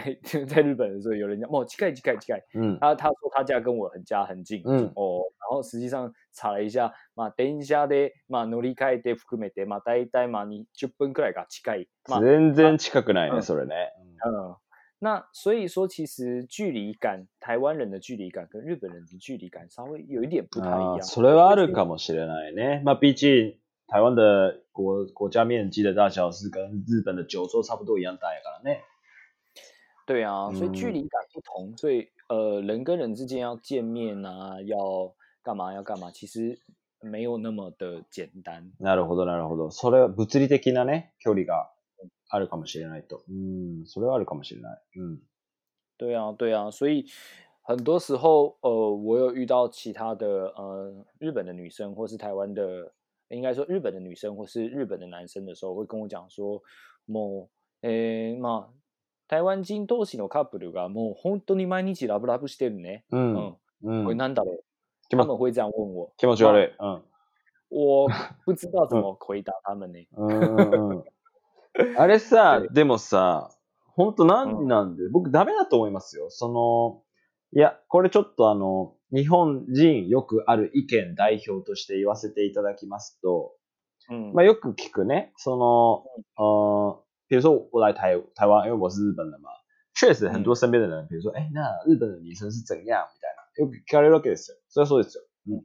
[0.46, 2.78] 在日本的时候，有人讲哦近い近い近い，うん。
[2.80, 13.90] 他他说他家跟我很家很近，嗯哦，然后实际上查了一下，まあ電車でまあ乗り換えて含めてまあ大体まあ20分くらいが近い，まあ全然近くないね、うんそれね。
[14.24, 14.56] 嗯，
[14.98, 21.02] 那所以说，其实距离感，台湾人的距离感跟日本人的距离感稍微有一点不太一样。
[21.02, 22.80] それはあるかもしれないね。
[22.82, 28.81] まあ、毕竟台湾的国国家面积的大小是跟日本的九州差不多一样大やからね。
[30.05, 36.59] 对啊，所以距嗯离感不同，所以呃，人跟人之间要见面啊，要干嘛要干嘛，其实
[36.99, 38.71] 没有那么的简单。
[38.79, 39.69] なるほど、なるほど。
[39.69, 41.71] それは物理的なね、距離が
[42.29, 43.23] あるかもしれないと。
[43.29, 44.81] うん、それはあるかもしれない。
[44.97, 45.19] うん。
[45.97, 47.05] 对啊，对啊，所以
[47.61, 52.91] 很多时候，呃，我有遇到其他的呃日本的女生，或是台湾的，
[53.28, 56.62] 应该说日本的女生或是日本的男生的时候，会跟我讲说，
[57.06, 57.48] も
[57.82, 58.72] う、えー、まあ
[59.28, 63.04] 台湾人同士のカップルがもう本当に毎日ラブラブしてるね。
[63.10, 63.56] う嗯ん。
[63.82, 64.16] うこれん。
[64.18, 64.62] なんだろう？
[65.10, 66.72] 他们会这样问我，気持ち悪い。
[66.78, 67.02] うん。
[67.68, 68.08] 我
[68.44, 70.06] 不知道怎么回答他们呢。
[70.12, 71.04] う。
[71.96, 73.50] あれさ で、でもさ、
[73.96, 76.30] 本当なんなんで、僕ダメだと思いますよ。
[76.30, 77.02] その、
[77.56, 83.54] いや、これちょっとあの、日本人よくある意見代表として言わせていただきますと、
[84.10, 86.04] 嗯まあ、よく聞くね、その、
[86.36, 89.48] 呃，比如说我来台台湾，因为我是日本人嘛，
[89.94, 94.58] 确实很多身边的人，比如说，哎、那日本的女生是怎样みたいな、よく聞かれるわけですよ。
[94.68, 95.24] それはそうですよ。
[95.48, 95.62] 嗯。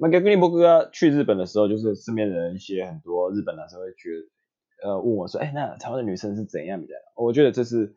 [0.00, 4.10] 那逆に僕が去日本的时候，就是身边的人一些很多日本男生会觉
[4.82, 7.22] 得，呃，问我说，哎、那台湾的女生是怎样みたいな。
[7.22, 7.94] 我觉得这是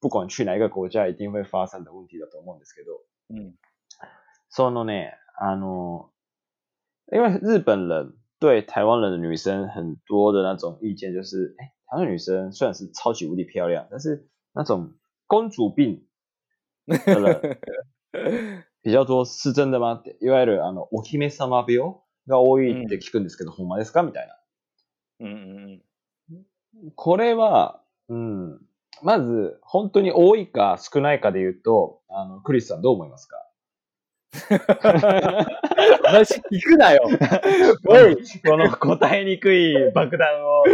[0.00, 3.00] 不管去哪一个国家一定会发生的问题だと思うんですけど。
[3.30, 3.54] 嗯
[4.48, 6.10] そのね、あの、
[7.10, 14.92] 因为日本人对台湾人的女生很多的那种意见就是，哎，台湾女生虽然是超级无敌漂亮，但是那种
[15.26, 16.06] 公主病
[16.86, 17.58] 的人
[18.82, 20.02] 比较多，是真的吗？
[20.20, 22.02] いわゆるあのお姫様病？
[22.28, 24.04] が多いって聞くんですけど、ほんまですか？
[24.04, 24.38] みたいな。
[25.18, 25.82] 嗯嗯
[26.30, 28.60] 嗯これは、うん、
[29.02, 33.38] まず、本当に多いか少ないかで言うと、あの、クリスさんどう思いますか？
[36.04, 37.02] 話聞くなよ。
[37.86, 40.64] おい、この答えにくい爆弾を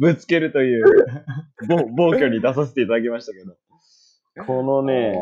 [0.00, 0.84] ぶつけるという
[1.68, 3.56] 暴暴挙に出させていただきましたけど。
[4.44, 5.16] このね、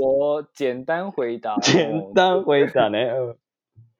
[0.00, 1.58] 我简单回答。
[1.60, 3.12] 简单回答ね。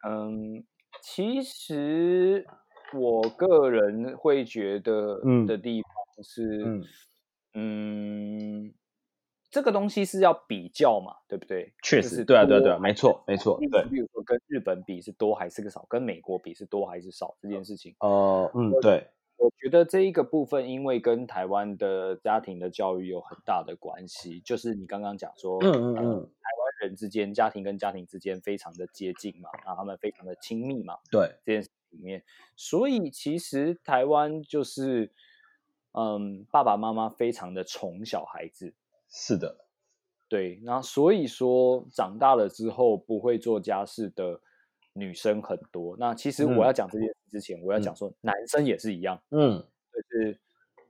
[0.03, 0.65] 嗯，
[1.03, 2.47] 其实
[2.95, 5.91] 我个人会觉得嗯的地方
[6.23, 6.85] 是，嗯嗯
[9.51, 11.73] 这个东西是要比较嘛，对不对？
[11.83, 13.85] 确实，就是对啊，对啊，多对啊，没错，没错，对。
[13.91, 32.23] 比如说跟日本比是多还是个少，跟美国比是多还是少这件事情，呃，嗯，对，我觉得这一个部分，因为跟台湾的家庭的教育有很大的关系，就是你刚刚讲说，嗯嗯台湾人之间家庭跟家庭之间非常的接近嘛，然后他们非常的亲密嘛，对，这件事里面，
[32.55, 35.11] 所以其实台湾就是，
[35.94, 38.74] 嗯，爸爸妈妈非常的宠小孩子，
[39.08, 39.66] 是的，
[40.28, 44.42] 对，那所以说长大了之后不会做家事的
[44.94, 45.96] 女生很多。
[45.98, 49.66] 那其实我嗯要讲这件事之前，我要讲说男生也是一样，うん。
[49.96, 50.38] 就是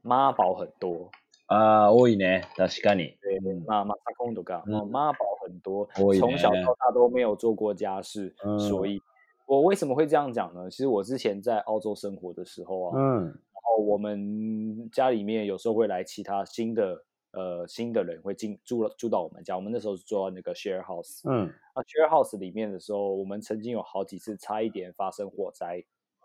[0.02, 1.12] 妈宝很多，
[1.48, 2.42] ああ、多いね。
[2.58, 3.20] 確かに。
[3.22, 9.00] 对，うん妈妈萨空都干，嗯妈宝很多，多一从小点到大都没有做过家事，嗯所以
[9.46, 10.68] 我为什么会这样讲呢？
[10.72, 13.26] 其实我之前在澳洲生活的时候啊，うん。
[13.26, 21.54] 然 后我们家里面有时候会来其他新的呃新的人会进住了住到我们家，我们那时候是住到那个 share house，うん。
[21.76, 25.84] 那 share house 里面的时候，我们曾经有好几次差一点发生火灾，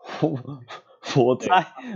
[1.01, 1.49] 火灾。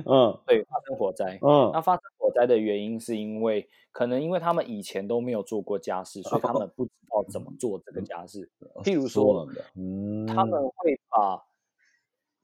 [0.05, 0.41] うん。
[0.47, 1.39] 对，发生火灾。
[1.41, 1.73] うん。
[1.73, 8.51] 那发生火灾的原因是因为可能因为他们以前都没有做过家事，所以他们不知道怎么做这个家事。
[8.83, 9.63] 譬如说そうなんだ。
[9.77, 10.27] うん。
[10.27, 11.45] 他们会把，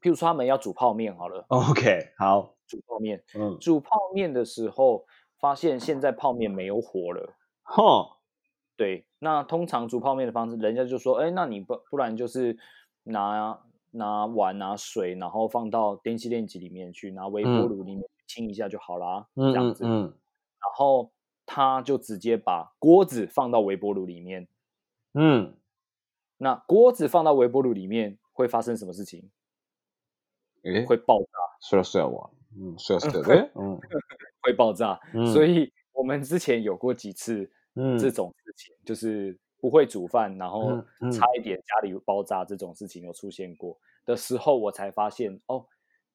[0.05, 2.55] 譬如说他们要煮泡面好了， OK，好。
[2.67, 3.59] 煮泡面，嗯。
[3.61, 5.05] 煮泡面的时候
[5.39, 7.35] 发现现在泡面没有火了。
[7.65, 8.17] は
[8.77, 12.57] 对，那通常煮泡面的方式，人家就说，哎，那你不不然就是
[13.03, 19.85] 拿拿碗拿水，然后放到电气电机里面去，拿微波嗯炉里面清一下就好啦，うん这样子。
[19.85, 21.11] うん然后
[21.47, 24.47] 他就直接把锅子放到微波炉里面，
[25.13, 25.57] うん。
[26.37, 29.31] 那锅子放到微波炉里面会发生什么事情？
[30.65, 31.27] え会爆炸，
[31.61, 32.31] そりゃそうやわ。
[32.57, 33.51] うん、そりゃそう やで。
[33.55, 33.81] うん。
[34.43, 35.01] 会爆炸。
[35.15, 37.99] 嗯所以我们之前有过几次うん。
[37.99, 45.65] 这种事情，就是不会煮饭，然后嗯嗯差一点家里爆炸这种事情有出现过的时候，我才发现哦，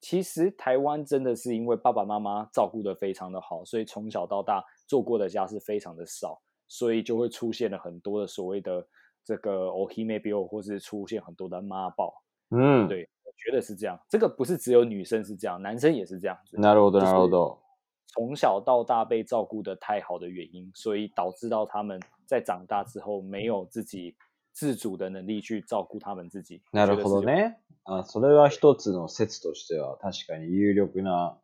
[0.01, 8.85] 其实台湾真的是因为爸爸妈妈照顾的非常的好，所以从小到大做过的家事非常的少，所以就会出现了很多的所谓的
[9.23, 12.13] 这个 ohime bill，或是出现很多的妈宝。
[12.49, 12.87] うん。
[12.87, 13.98] 对，我 觉得是这样。
[14.08, 16.56] 这个不是只有女生是这样，男生也是这样子。
[16.56, 17.58] なるほど、なるほど。
[18.06, 24.14] 从小到大被照顾的太好的原因，所以导致到他们在长大之后没有自己
[24.52, 26.60] 自主的能力去照顾他们自己。
[26.72, 27.56] なるほどね。
[27.84, 31.38] あそれは一つの説としては確かに有力な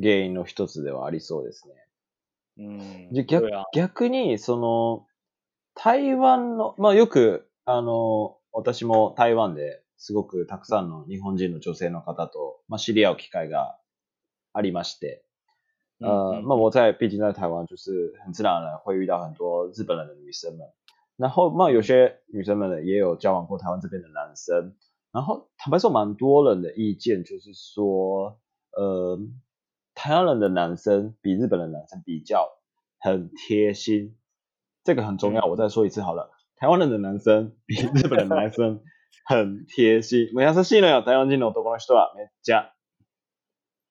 [0.00, 1.74] 原因の一つではありそうですね。
[2.60, 5.06] 嗯，じゃ逆逆に、その、
[5.74, 13.77] 台湾の、まあよく、あの、私も台湾ですごくたくさんの日本人の女性の方と、まあ、知り合う機会が
[14.53, 15.23] ありまして、
[15.99, 20.67] 呃，嗯那我在毕竟在台湾，就是很自然而然会遇到很多日本人的女生们，
[21.17, 24.75] 然后那有些女生们呢也有交往过台湾这边的男生，
[25.11, 28.39] 然后坦白说，蛮多人的意见就是说，
[28.71, 29.19] 呃，
[29.95, 32.49] 台湾人的男生比日本的男生比较
[32.99, 34.17] 很贴心，
[34.83, 38.81] 这个很重要，我再说一次好了，台湾人的男生比日本人的男生
[39.28, 42.72] 很贴心，もう優しいのよ、台湾人の男の人はめっちゃ。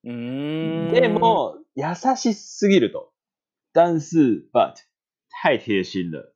[0.03, 1.83] 嗯，でも、優
[2.15, 3.13] しすぎると。
[3.71, 4.73] 但是，but
[5.29, 6.33] 太贴心了，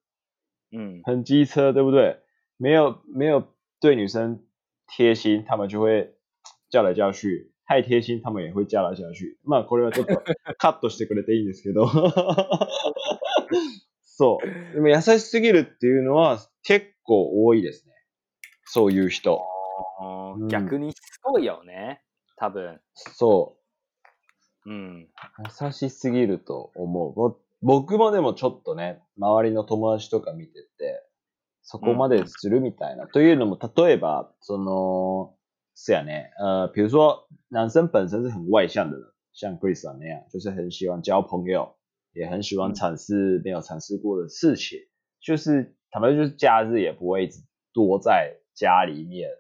[0.72, 2.20] 嗯很机车，对不对？
[2.58, 3.44] 没有没有
[3.80, 4.46] 对女生
[4.86, 6.14] 贴心，他们就会
[6.70, 9.40] 叫来叫去；太贴心，他们也会叫来叫去。
[9.44, 10.22] まあこれはちょっと
[10.60, 11.88] カットしてくれていいんですけど。
[14.04, 14.74] そう。
[14.76, 17.91] でも優しすぎるっていうのは結構多いですね。
[18.74, 19.42] そういう人。
[20.50, 22.02] 逆にしつこいよね、
[22.38, 22.80] 多分。
[22.94, 23.58] そ
[24.66, 24.70] う。
[24.70, 25.10] 嗯
[25.60, 27.14] 優しすぎると思う。
[27.14, 31.04] ぼ僕もでもちょっとね、周りの友達とか見てて、
[31.64, 33.08] そこまでするみたいな。
[33.08, 35.36] というのも、例えば、その、
[35.76, 41.76] 是呀ね、呃，比如说男生本身是很外向的人，像 Chris 那样，就是很喜欢交朋友，
[42.14, 44.80] 也很喜欢尝试没有尝试过的事情，
[45.20, 47.44] 就是坦白说，就是假日也不会一直
[47.74, 49.31] 多在家里面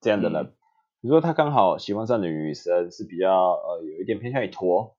[0.00, 0.44] 这样的人。
[0.44, 0.52] 嗯
[1.02, 4.96] 比如说他刚好喜欢上的女生是比较呃有一点偏向于驼，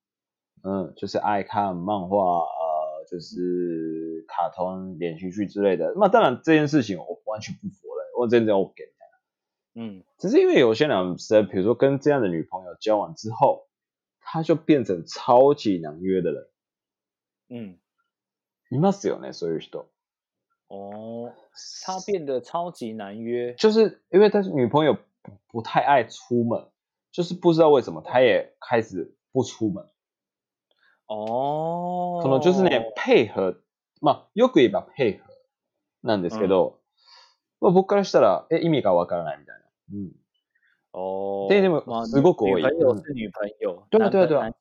[0.63, 5.93] 嗯，就是爱看漫画，呃，就是卡通连续剧之类的。
[5.97, 8.73] 那当然这件事情我完全不否认，我真的 OK。
[9.73, 13.67] 嗯，只是因为有些男生，比如说跟这样的女朋友交往之后，
[14.21, 16.47] 他就变成超级难约的人。
[17.49, 17.77] 嗯，
[18.71, 19.85] いますよね、そういう人。
[20.71, 21.31] 哦，
[21.85, 23.53] 他变得超级难约。
[23.55, 26.67] 就是因为他女朋友不不太爱出门，
[27.11, 29.85] 就是不知道为什么，他也开始不出门。
[31.07, 33.61] 哦，可能就是ね、配合、
[34.01, 35.23] まあ、よく言えば配合
[36.03, 36.79] なんですけど、
[37.61, 39.63] まあ僕からしたら、え、意味がわからないみたいな。
[39.93, 40.11] うん。
[40.91, 44.57] 哦，ででも嘛すごく多い女朋友是女朋友，男对啊对啊对啊男生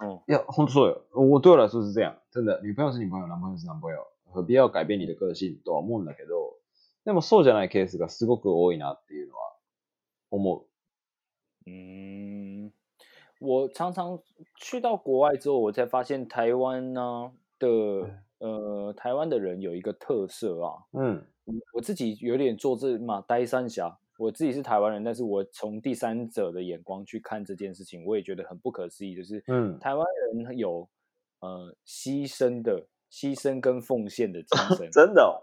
[0.00, 1.02] 嗯，いや、ほんとそうよ。
[1.12, 2.16] 我对我来说是这样。
[2.32, 4.04] 真的、女朋友是女朋友、男朋友是男朋友。
[4.32, 6.58] 何必要改变你的个性とは思うんだけど、
[7.04, 9.56] でもそうじゃないケースがすごく多いなっていうのは
[10.30, 11.70] 思う。
[11.70, 12.72] 嗯，
[13.40, 14.20] 我常常
[14.56, 17.68] 去到国外之后，我才发现台湾呢、的
[18.38, 21.26] 呃，台湾的人有一个特色啊，うん。
[21.74, 29.78] 我自己有点做这嘛呆三峡，我自己是台湾人，但是我从第三者的眼光去看这件事情，我也觉得很不可思议，就是うん。
[29.78, 30.88] 台湾人有
[31.40, 35.40] 呃牺牲的 牺牲跟奉献的精神，真的哦。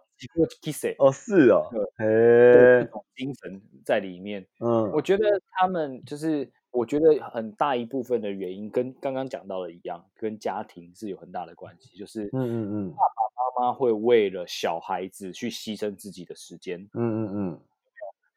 [0.61, 1.67] kiss 哦，是哦。
[1.71, 2.85] 这へえ。
[2.85, 4.45] 种精神在里面。
[4.59, 4.91] うん。
[4.91, 11.97] 我觉得他们就是，我觉得很大一部分的原因跟刚刚讲到的一样，跟家庭是有很大的关系。
[11.97, 12.95] 就是うんうんうん。
[13.57, 17.59] 妈妈会为了小孩子去牺牲自己的时间，うんうんうん。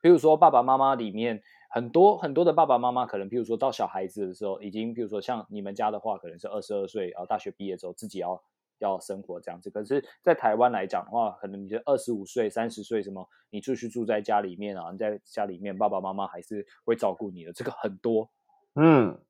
[0.01, 8.43] 比如说爸爸妈妈里面很多很多的爸爸妈妈，可能比如说到小孩子的时候，已经比如说像你们家的话，可能是二十二岁，然后大学毕业之后自己要
[8.79, 9.71] 要生活这样子。
[9.71, 18.31] 可是，在台湾来讲的话，可能你是二十五岁、三十岁什么，你继续住在家里面啊，你在家里面爸爸妈妈还是会照顾你的，这个很多。
[18.75, 19.21] うん。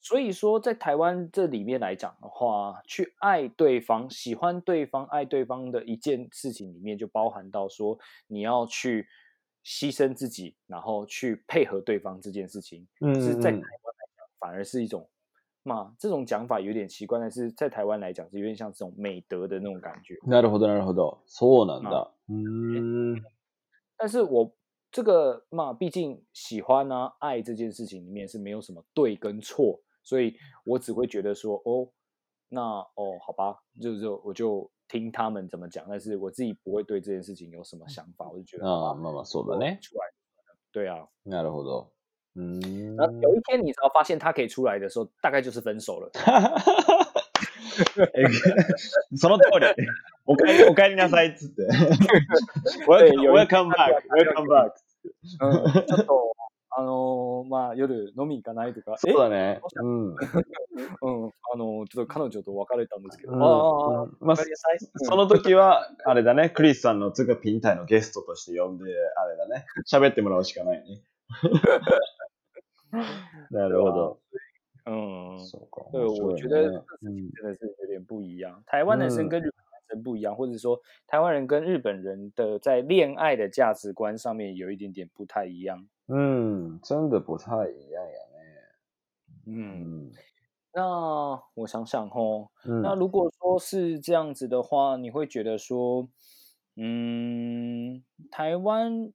[0.00, 9.08] 所以说，在台湾这里面来讲的话，去爱对方、喜欢对方、爱对方的一件事情里面，就包含到说你要去
[9.64, 15.08] 牺牲自己，然后去配合对方这件事情，うん是在台湾うん来讲，反而是一种
[15.62, 20.14] 嘛，这种讲法有点奇怪，但是在台湾来讲，是有点像这种美德的那种感觉。
[20.26, 21.18] なるほど、なるほど。
[21.26, 22.10] そうなんだ。
[22.28, 23.22] うーん。
[23.96, 24.50] 但是我
[24.90, 30.34] 这个嘛，毕竟喜欢啊、爱这件事情里面是没有什么对跟错，所以
[30.64, 31.90] 我只会觉得说，哦，
[32.48, 39.78] 那哦，好吧，就是我就听他们怎么讲，但是我自己不会对这件事情有什么想法，我就觉得ああ、まあまあ、そうだね。
[39.82, 40.12] 出来，
[40.72, 41.08] 对啊。
[41.26, 41.90] なるほど。
[42.35, 42.95] うーん。
[42.95, 46.09] 然后有一天你只要发现他可以出来的时候，大概就是分手了。
[48.13, 48.23] え
[49.15, 49.65] その通り。
[50.25, 51.63] おかえり、おかえりなさいっつって。
[52.87, 54.73] welcome back, welcome back.
[55.41, 56.33] うん、ちょっと
[56.75, 59.61] あのーまあ夜飲み行かないとか、 そうだね。
[59.75, 60.15] うん。
[60.15, 60.15] え、
[61.01, 68.85] うん、 あのーちょっと彼女と別れたんですけど、うんああ、うんまあその時は、あれだね、クリスさんのつがピンタイのゲストとして呼んで、
[69.17, 71.01] あれだね、喋ってもらうしかないね。
[73.50, 74.18] なるほど。
[74.86, 75.90] 嗯，そうか。
[75.92, 76.70] 对，面白い我觉得
[77.02, 78.62] ね这真的是有点不一样。
[78.66, 85.86] 台湾男生嗯跟日本男生不一样，或者说台湾人跟日本人的在恋爱的价值观上面有一点点不太一样。
[86.06, 88.28] うん、真的不太一样や
[89.46, 90.12] 嗯，ね。
[90.72, 92.82] 那我想想哦，うん。
[92.82, 96.08] 那如果说是这样子的话，你会觉得说，
[96.76, 99.12] 嗯，台湾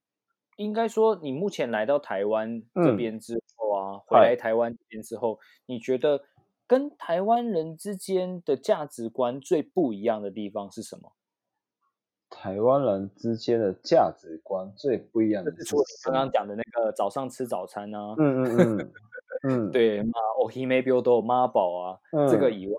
[0.57, 6.22] 应该说你目前来到台湾这嗯边之后 啊，回来台湾这边之后，你觉得
[6.66, 11.12] 跟台湾人之间的价值观最不一样的地方是什么？
[12.30, 18.92] 台湾人之间的价值观最不一样的就是刚刚讲的那个早上吃早餐啊，嗯嗯嗯
[19.48, 22.76] 嗯，对，妈哦 he may build 妈宝啊，嗯，这个以外，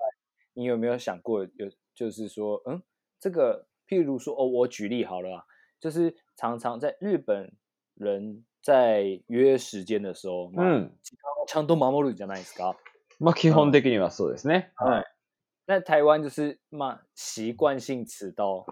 [0.53, 2.79] 你有没有想过有就是说，嗯，
[3.19, 5.43] 这个譬如说哦，我举例好了啊，
[5.79, 7.51] 就是常常在日本
[7.98, 10.98] 人在约时间的时候，まあうん。
[11.02, 12.76] 時間をちゃんと守るじゃないですか。
[13.20, 14.72] まあ基本的にはそうですね。
[14.76, 15.04] はい。
[15.66, 18.66] 那台湾就是嘛习惯性迟到，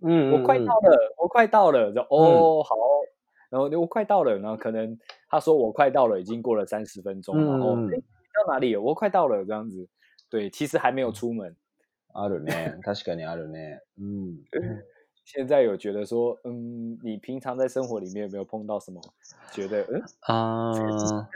[0.00, 2.74] 嗯我快到了，我快到了，就哦好，
[3.50, 4.98] 然后我快到了，然后可能
[5.28, 8.80] 他说我快到了，已经过了三十分钟，然后嗯诶你到哪里了？
[8.80, 9.86] 我快到了这样子，
[10.30, 11.54] 对，其实还没有出门。
[12.14, 12.78] あるね。
[12.82, 13.80] 確かにあるね。
[13.98, 14.38] うん。
[15.29, 19.01] 现在有觉得说，嗯，你平常在生活里面有没有碰到什么
[19.51, 21.27] 觉得，嗯，あー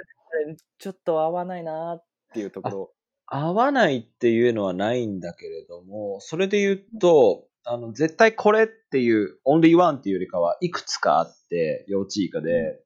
[0.48, 2.94] 人ちょっと合わないなっていうところ？
[3.26, 12.82] 合わないっていうのはないんだけれども、それで言うと、あの、絶対これっていう、オンリーワンっていうよりかはいくつかあって、幼稚以下で、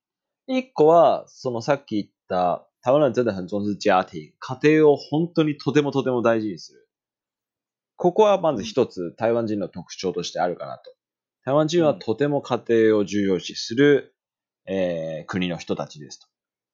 [0.47, 4.33] 一個は、そのさっき言った、台湾人真的很重視家庭。
[4.39, 6.87] 家庭を本当にとてもとても大事にする。
[7.95, 10.94] ここはまず一つ台湾人の特徴としてあるかなと。
[11.45, 14.15] 台湾人はとても家庭を重要視する、
[14.65, 16.27] えー国の人たちですと。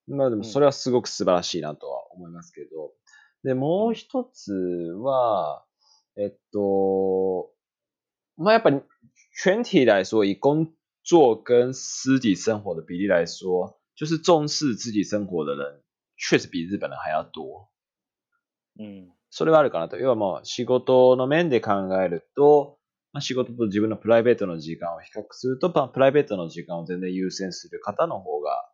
[0.08, 2.92] まあでもそれはすごく素晴らしいなとは思いますけど。
[3.44, 4.54] で、もう一つ
[4.98, 5.62] は、
[6.16, 7.50] えっと、
[8.38, 8.80] まあやっぱり
[9.44, 10.66] 全体来说，以工
[11.04, 15.82] 作跟私底生活的比例来说，就是重视自己生活的人，
[16.16, 17.68] 确实比日本人还要多。
[18.80, 19.98] 嗯それはあるかなと。
[19.98, 22.78] 要はもう仕事の面で考えると、
[23.12, 28.68] まあ、仕事と自分のプライベートの時間を比較すると、プライベートの時間を全然優先する方の方が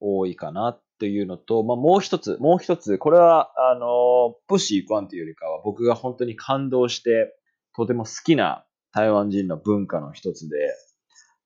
[0.00, 7.32] 多いかなっていうのと、まあ、もう一つ、もう一つ、これは、あの、不習慣というよりかは、僕が本当に感動して、
[7.76, 10.56] とても好きな台湾人の文化の一つで、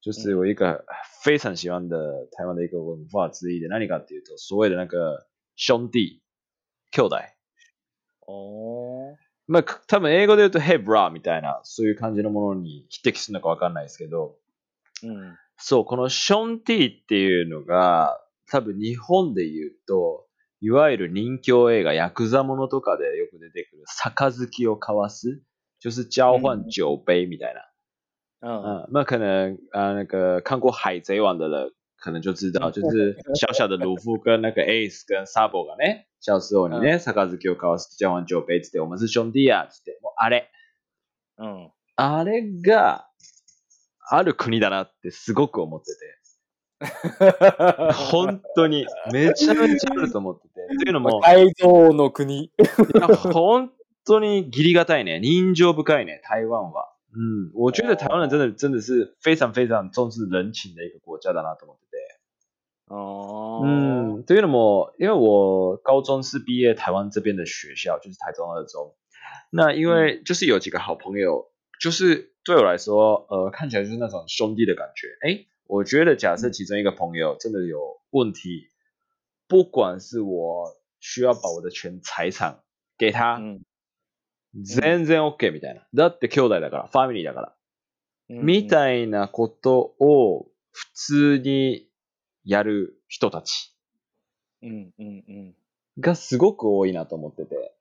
[0.01, 0.85] 就是我一个
[1.25, 1.97] 非常喜欢的
[2.31, 6.23] 台湾的一个文化之一で何かっていうと、所谓的那个兄弟、
[6.91, 7.17] 兄弟。
[8.27, 9.17] 哦
[9.49, 14.37] まあ、く多分英語で言うと、Hey bra みたいな、そういう感じのものに匹敵するのかわかんないですけど、
[15.03, 18.21] 嗯そう、このションティっていうのが、
[18.51, 20.27] 多分日本で言うと、
[20.61, 25.41] いわゆる人気映画、ヤクザものとかでよく出てくる、杯を交わす、
[25.81, 27.61] 就是交换酒杯みたいな。
[28.41, 31.73] 嗯嗯，那可能啊、呃那个看过《海贼王》的人
[32.07, 40.49] 可能就知道，就是小小的鲁夫跟那个 Ace 跟 Sabo がね、小时候にね、杯を交わす交換酒杯つって、我们是兄弟やつって、もうあれ、
[41.39, 43.09] 嗯あれが
[44.09, 45.87] ある国だなってすごく思って
[46.81, 52.45] て、本当にめちゃめちゃあると思ってて、っていうのも、改造の国。
[52.45, 52.51] い
[52.95, 53.73] や本
[54.07, 55.19] 当に義理がたいね。
[55.19, 56.93] 人情深いね、台湾は。
[57.19, 61.86] 嗯，我觉得台湾人真的真的是非常非常重视人情的一个国家だなと思ってて。
[62.89, 68.95] 哦，嗯，というのも，因为我高中是毕业台湾这边的学校，就是台中二中。
[69.51, 75.09] 那因为就是有几个好朋友，就是对我来说，呃，看起来就是那种兄弟的感觉。
[75.27, 78.69] 哎，我觉得假设其中一个朋友真的有问题，
[79.49, 82.61] 不管是我需要把我的全财产
[82.97, 83.65] 给他，嗯
[84.65, 85.87] 全然 OK みたいな。
[85.93, 87.57] だって兄弟だから、ファミリーだから。
[88.29, 91.89] 嗯みたいなことを普通に
[92.47, 93.75] やる人たち。
[94.63, 95.55] 嗯嗯嗯，
[96.01, 97.75] がすごく多いなと思ってて、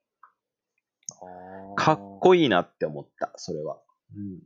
[1.22, 3.78] 哦，かっこいいなって思った、それは。
[4.14, 4.40] うん。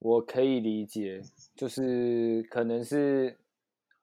[0.00, 1.22] 我可以理解，
[1.56, 3.36] 就是可能是，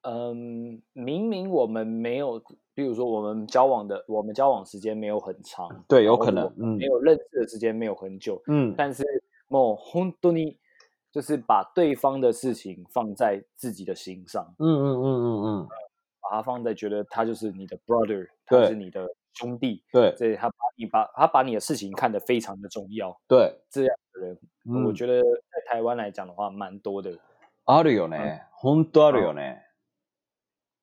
[0.04, 2.40] 嗯，明明我们没有，
[2.74, 6.78] 比如说我们交往的，我们交往时间没有很长，对，有可能嗯。
[6.78, 9.04] 没有认识的时间没有很久，嗯，但是
[9.50, 10.58] もう本当に
[11.15, 15.69] 就是把对方的事情放在自己的心上，嗯嗯嗯嗯嗯，
[16.21, 27.19] 把它放在觉得他就是你的 brother，对他是你的兄弟，对所以他把你把他把你的事情看得非常的重要，对，这样的人，うん我觉得在台湾来讲的话，蛮多的。
[27.67, 28.47] あるよね。
[28.63, 29.63] 本当あるよね。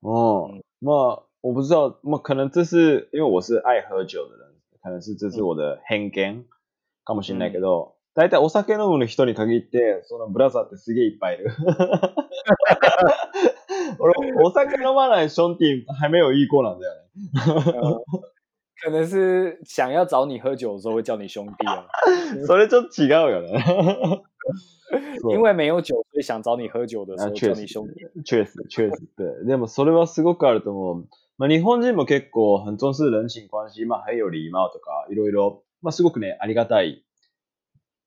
[0.01, 6.45] 嗯，まあ、我不知道，まあ可能这是因为我是爱喝酒的人，可能是这是我的偏見
[7.03, 11.50] かもしれないけど、 大体お酒飲む人に限って、そのブラザーってすげえいっぱいいる。
[13.98, 15.56] 俺、お酒飲まない兄弟
[15.98, 17.00] 还没有遇过なんだよね。
[17.80, 18.02] 呃
[18.84, 21.86] 可能是想要找你喝酒的时候会叫你兄弟啊，
[22.48, 23.62] それちょっと違うよね。
[25.30, 27.94] 因为没有酒，所以想找你喝酒的时あ候叫你兄弟。
[28.24, 29.06] 确实、确实。
[29.16, 29.44] 对。
[29.46, 31.06] でもそれはすごくあると思う。
[31.38, 37.04] まあ、日本人も結構很重視人情关系、まあ、还有礼貌とか、いろいろ、まあ、すごくね、ありがたい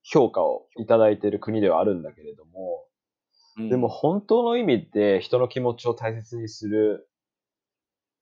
[0.08, 2.86] 評価をいただいている国ではあるんだけれども、
[3.58, 7.10] 嗯でも本当の意味で人の気持ちを大切にする、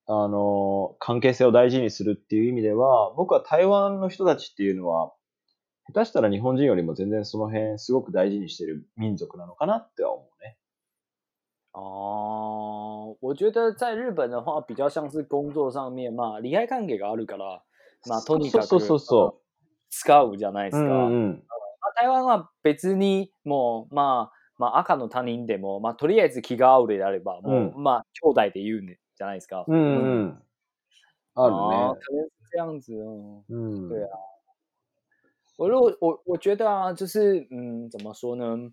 [0.06, 5.12] あの、関係性を大事にするっていう意味では、僕は台湾の人たちっていうのは、
[5.88, 10.58] 下手したら日本人よりも全然その辺すごく大事にしてる民族なのかなっては思うね。
[11.74, 17.64] 哦，我觉得在日本的话，比较像是工作上面嘛，利害関係があるから、
[18.08, 19.42] まあとにかくそうそうそ
[19.90, 20.80] 使うじゃないでう。
[20.80, 20.94] うすか。
[20.94, 21.44] んうん。
[21.96, 29.66] まあ台湾は別にもうまあまあ赤の他人でもまあとりあえず気が合うであればもう、うまあ兄弟で言うんでじゃないですか。
[29.68, 29.80] うんう
[30.26, 30.44] ん。
[31.36, 31.58] あるね。
[31.58, 33.44] 哦可能是这样子哦。
[33.50, 33.90] うん。
[33.90, 34.08] 对啊
[35.58, 38.72] 我如果我我觉得啊，就是嗯，怎么说呢？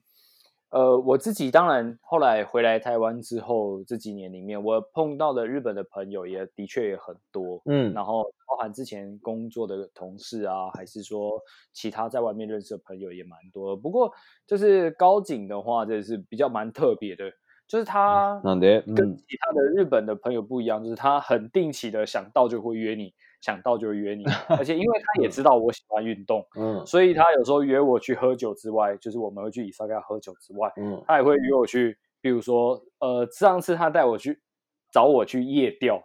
[0.71, 7.61] 呃，我自己当然后来回来台湾之后，这几年里面，我碰到的日本的朋友也的确也很多。
[7.65, 7.93] うん。
[7.93, 11.39] 然后包含之前工作的同事啊，还是说
[11.71, 13.81] 其他在外面认识的朋友也蛮多的。
[13.81, 14.11] 不过
[14.45, 17.31] 就是高景的话，这是比较蛮特别的，
[17.67, 19.15] 就是他なんで、う跟ん。
[19.15, 26.85] 其他的日本的朋友不一样，就是他很定期的想到就会约你， 想到就会约你， 而且因为他也知道我喜欢运动，うん。
[26.85, 31.03] 所以他有时候约我去喝酒之外，就是我们会去伊萨嘎喝酒之外，うん。
[31.05, 34.41] 他也会约我去，比如说，呃，上次他带我去
[34.91, 36.03] 找我去夜钓，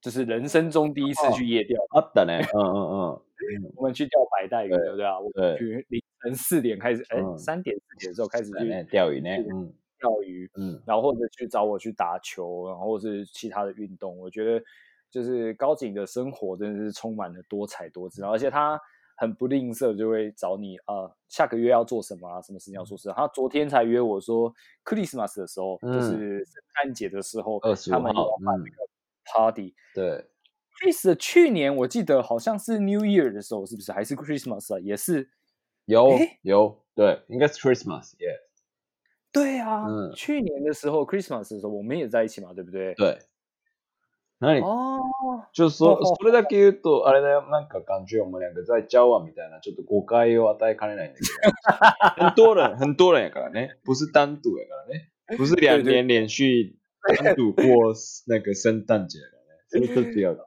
[0.00, 2.42] 就是人生中第一次哦去夜钓，あったね。
[2.52, 3.22] うんうんうん。
[3.76, 5.20] 我们去钓白带鱼，对对不对啊？
[5.20, 8.88] 我对们去凌晨四点开始，哎，嗯三点四点的时候开始去だね。
[8.88, 9.44] 钓鱼ね。
[9.46, 9.72] うん。
[10.00, 10.82] 钓鱼，うん。
[10.84, 14.18] 然后或者去找我去打球，然后或是其他的运动。
[14.18, 14.64] 我觉得
[15.09, 18.79] 就是高景的生活真的是充满了多彩多姿，而且他
[19.15, 23.15] 很不吝啬，就会找你呃下个月要做什么啊，什么事情要做什么。
[23.15, 24.53] 他昨天才约我说
[24.85, 28.87] ，Christmas 的时候，嗯就是圣诞节的时候，他们要办那个
[29.25, 29.73] party。
[29.93, 30.25] 对。
[30.79, 33.91] Chris 的去年我记得好像是 New Year 的时候，是不是？
[33.91, 34.79] 还是 Christmas 啊？
[34.79, 35.31] 也是。
[35.85, 38.27] 有诶有，对，应该是 Christmas，耶。
[39.31, 42.93] 对啊，嗯去年的时候 Christmas 的时候，我们也在一起嘛，对不对？
[42.93, 43.17] 对。
[44.39, 44.99] 那你哦，
[45.51, 51.25] 就是说，ほうほうそれだけ言うと、あれだよ、なんか感觉我们两个在交往みたいな、ちょっと誤解を与えかねないんだけ
[52.21, 52.25] ど。
[52.25, 56.75] 很多人、很多人やからね，不是单独やからね，不是两年连续
[57.23, 57.63] 单独过
[58.27, 59.19] 那个圣诞节。
[59.69, 60.39] それと違う。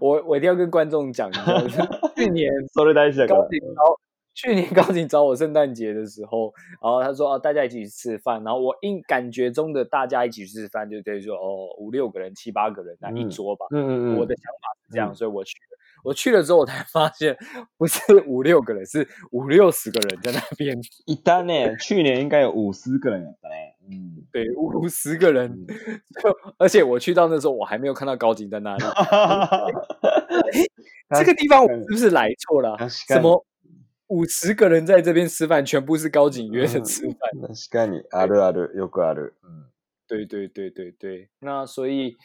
[0.00, 3.42] 我我一定要跟观众讲去年それ大事だから。
[3.42, 3.48] 高
[4.37, 13.67] 去年高景找我圣诞节的时候，然后他说哦大家一起去吃饭，然后我印感觉中的大家一起去吃饭，就等于说哦五六个人、七八个人那一嗯桌吧。
[13.71, 14.17] 嗯嗯嗯。
[14.17, 15.77] 我的想法是这样，嗯所以我去了。
[16.03, 17.37] 我去了之后，我才发现
[17.77, 20.75] 不是五六个人，是五六十个人在那边。
[21.05, 21.79] いたね。
[21.79, 23.75] 去年应该有五十个人やったね。
[23.87, 24.25] 嗯。
[24.31, 25.67] 对，五十个人嗯，
[26.21, 28.83] 就而且我去到那时候，我还没有看到高景在那里。
[31.15, 33.45] 这个地方我是不是来错了啊、確かに什么
[34.07, 37.17] 五十个人在这边吃饭，全部是高景约的吃饭。
[37.41, 39.33] 確かに、あるある、よくある。
[39.43, 39.65] 嗯。
[40.05, 42.17] 对对对对对，那所以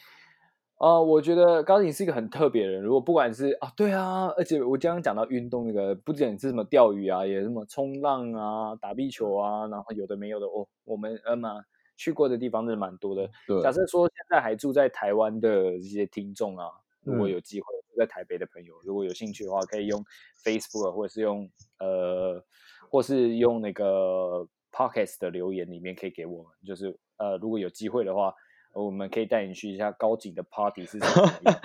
[0.75, 2.83] 啊、呃我觉得高景是一个很特别的人。
[2.83, 11.63] 如果不管是啊，对啊，而且我刚刚讲到运动那个，不仅是什么钓鱼啊，也什么冲浪啊、打壁球啊，然后有的没有的哦，我们呃嘛
[11.97, 13.27] 去过的地方真的蛮多的。
[13.47, 13.59] 对。
[13.63, 16.65] 假设说现在还住在台湾的这些听众啊，
[17.03, 20.03] 如果嗯有机会住 在台北的朋友，如果有兴趣的话，可以用
[20.43, 22.43] Facebook 或者是用呃，
[22.89, 28.33] 或是用那个 Podcast 的留言里面可以给我们，就是呃，如果有机会的话，
[28.73, 31.59] 我们可以带你去一下高景的 Party 是什么样。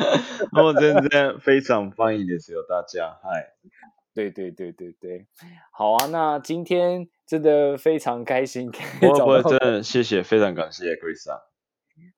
[0.52, 3.18] も う全然非常欢迎ですよ、大家。
[3.22, 3.52] はい。
[4.14, 5.26] 对对对对对，
[5.72, 11.42] 好啊，那今天真的非常开心，可以 不会不会，找到真的谢谢，非常感谢 Chris 啊。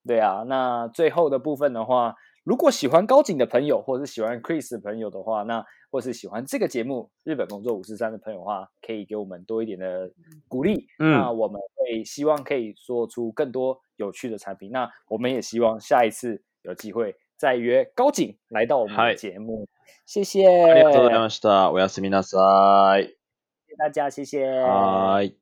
[0.05, 10.09] 对啊，那最后的部分的话， 如果喜欢高景的朋友，或者是喜欢 Chris 的朋友的话，那或是喜欢这个节目《日本工作五十三》的朋友的话，可以给我们多一点的
[10.47, 10.87] 鼓励。
[10.99, 14.71] 嗯那我们会希望可以做出更多有趣的产品。
[14.71, 19.67] 那我们也希望下一次有机会再约高景来到我们的嗨节目。
[20.05, 21.69] 谢谢，ありがとうございました。
[21.69, 23.07] おやすみなさい。
[23.67, 24.45] 谢谢大家，谢谢。
[24.63, 25.40] はーい。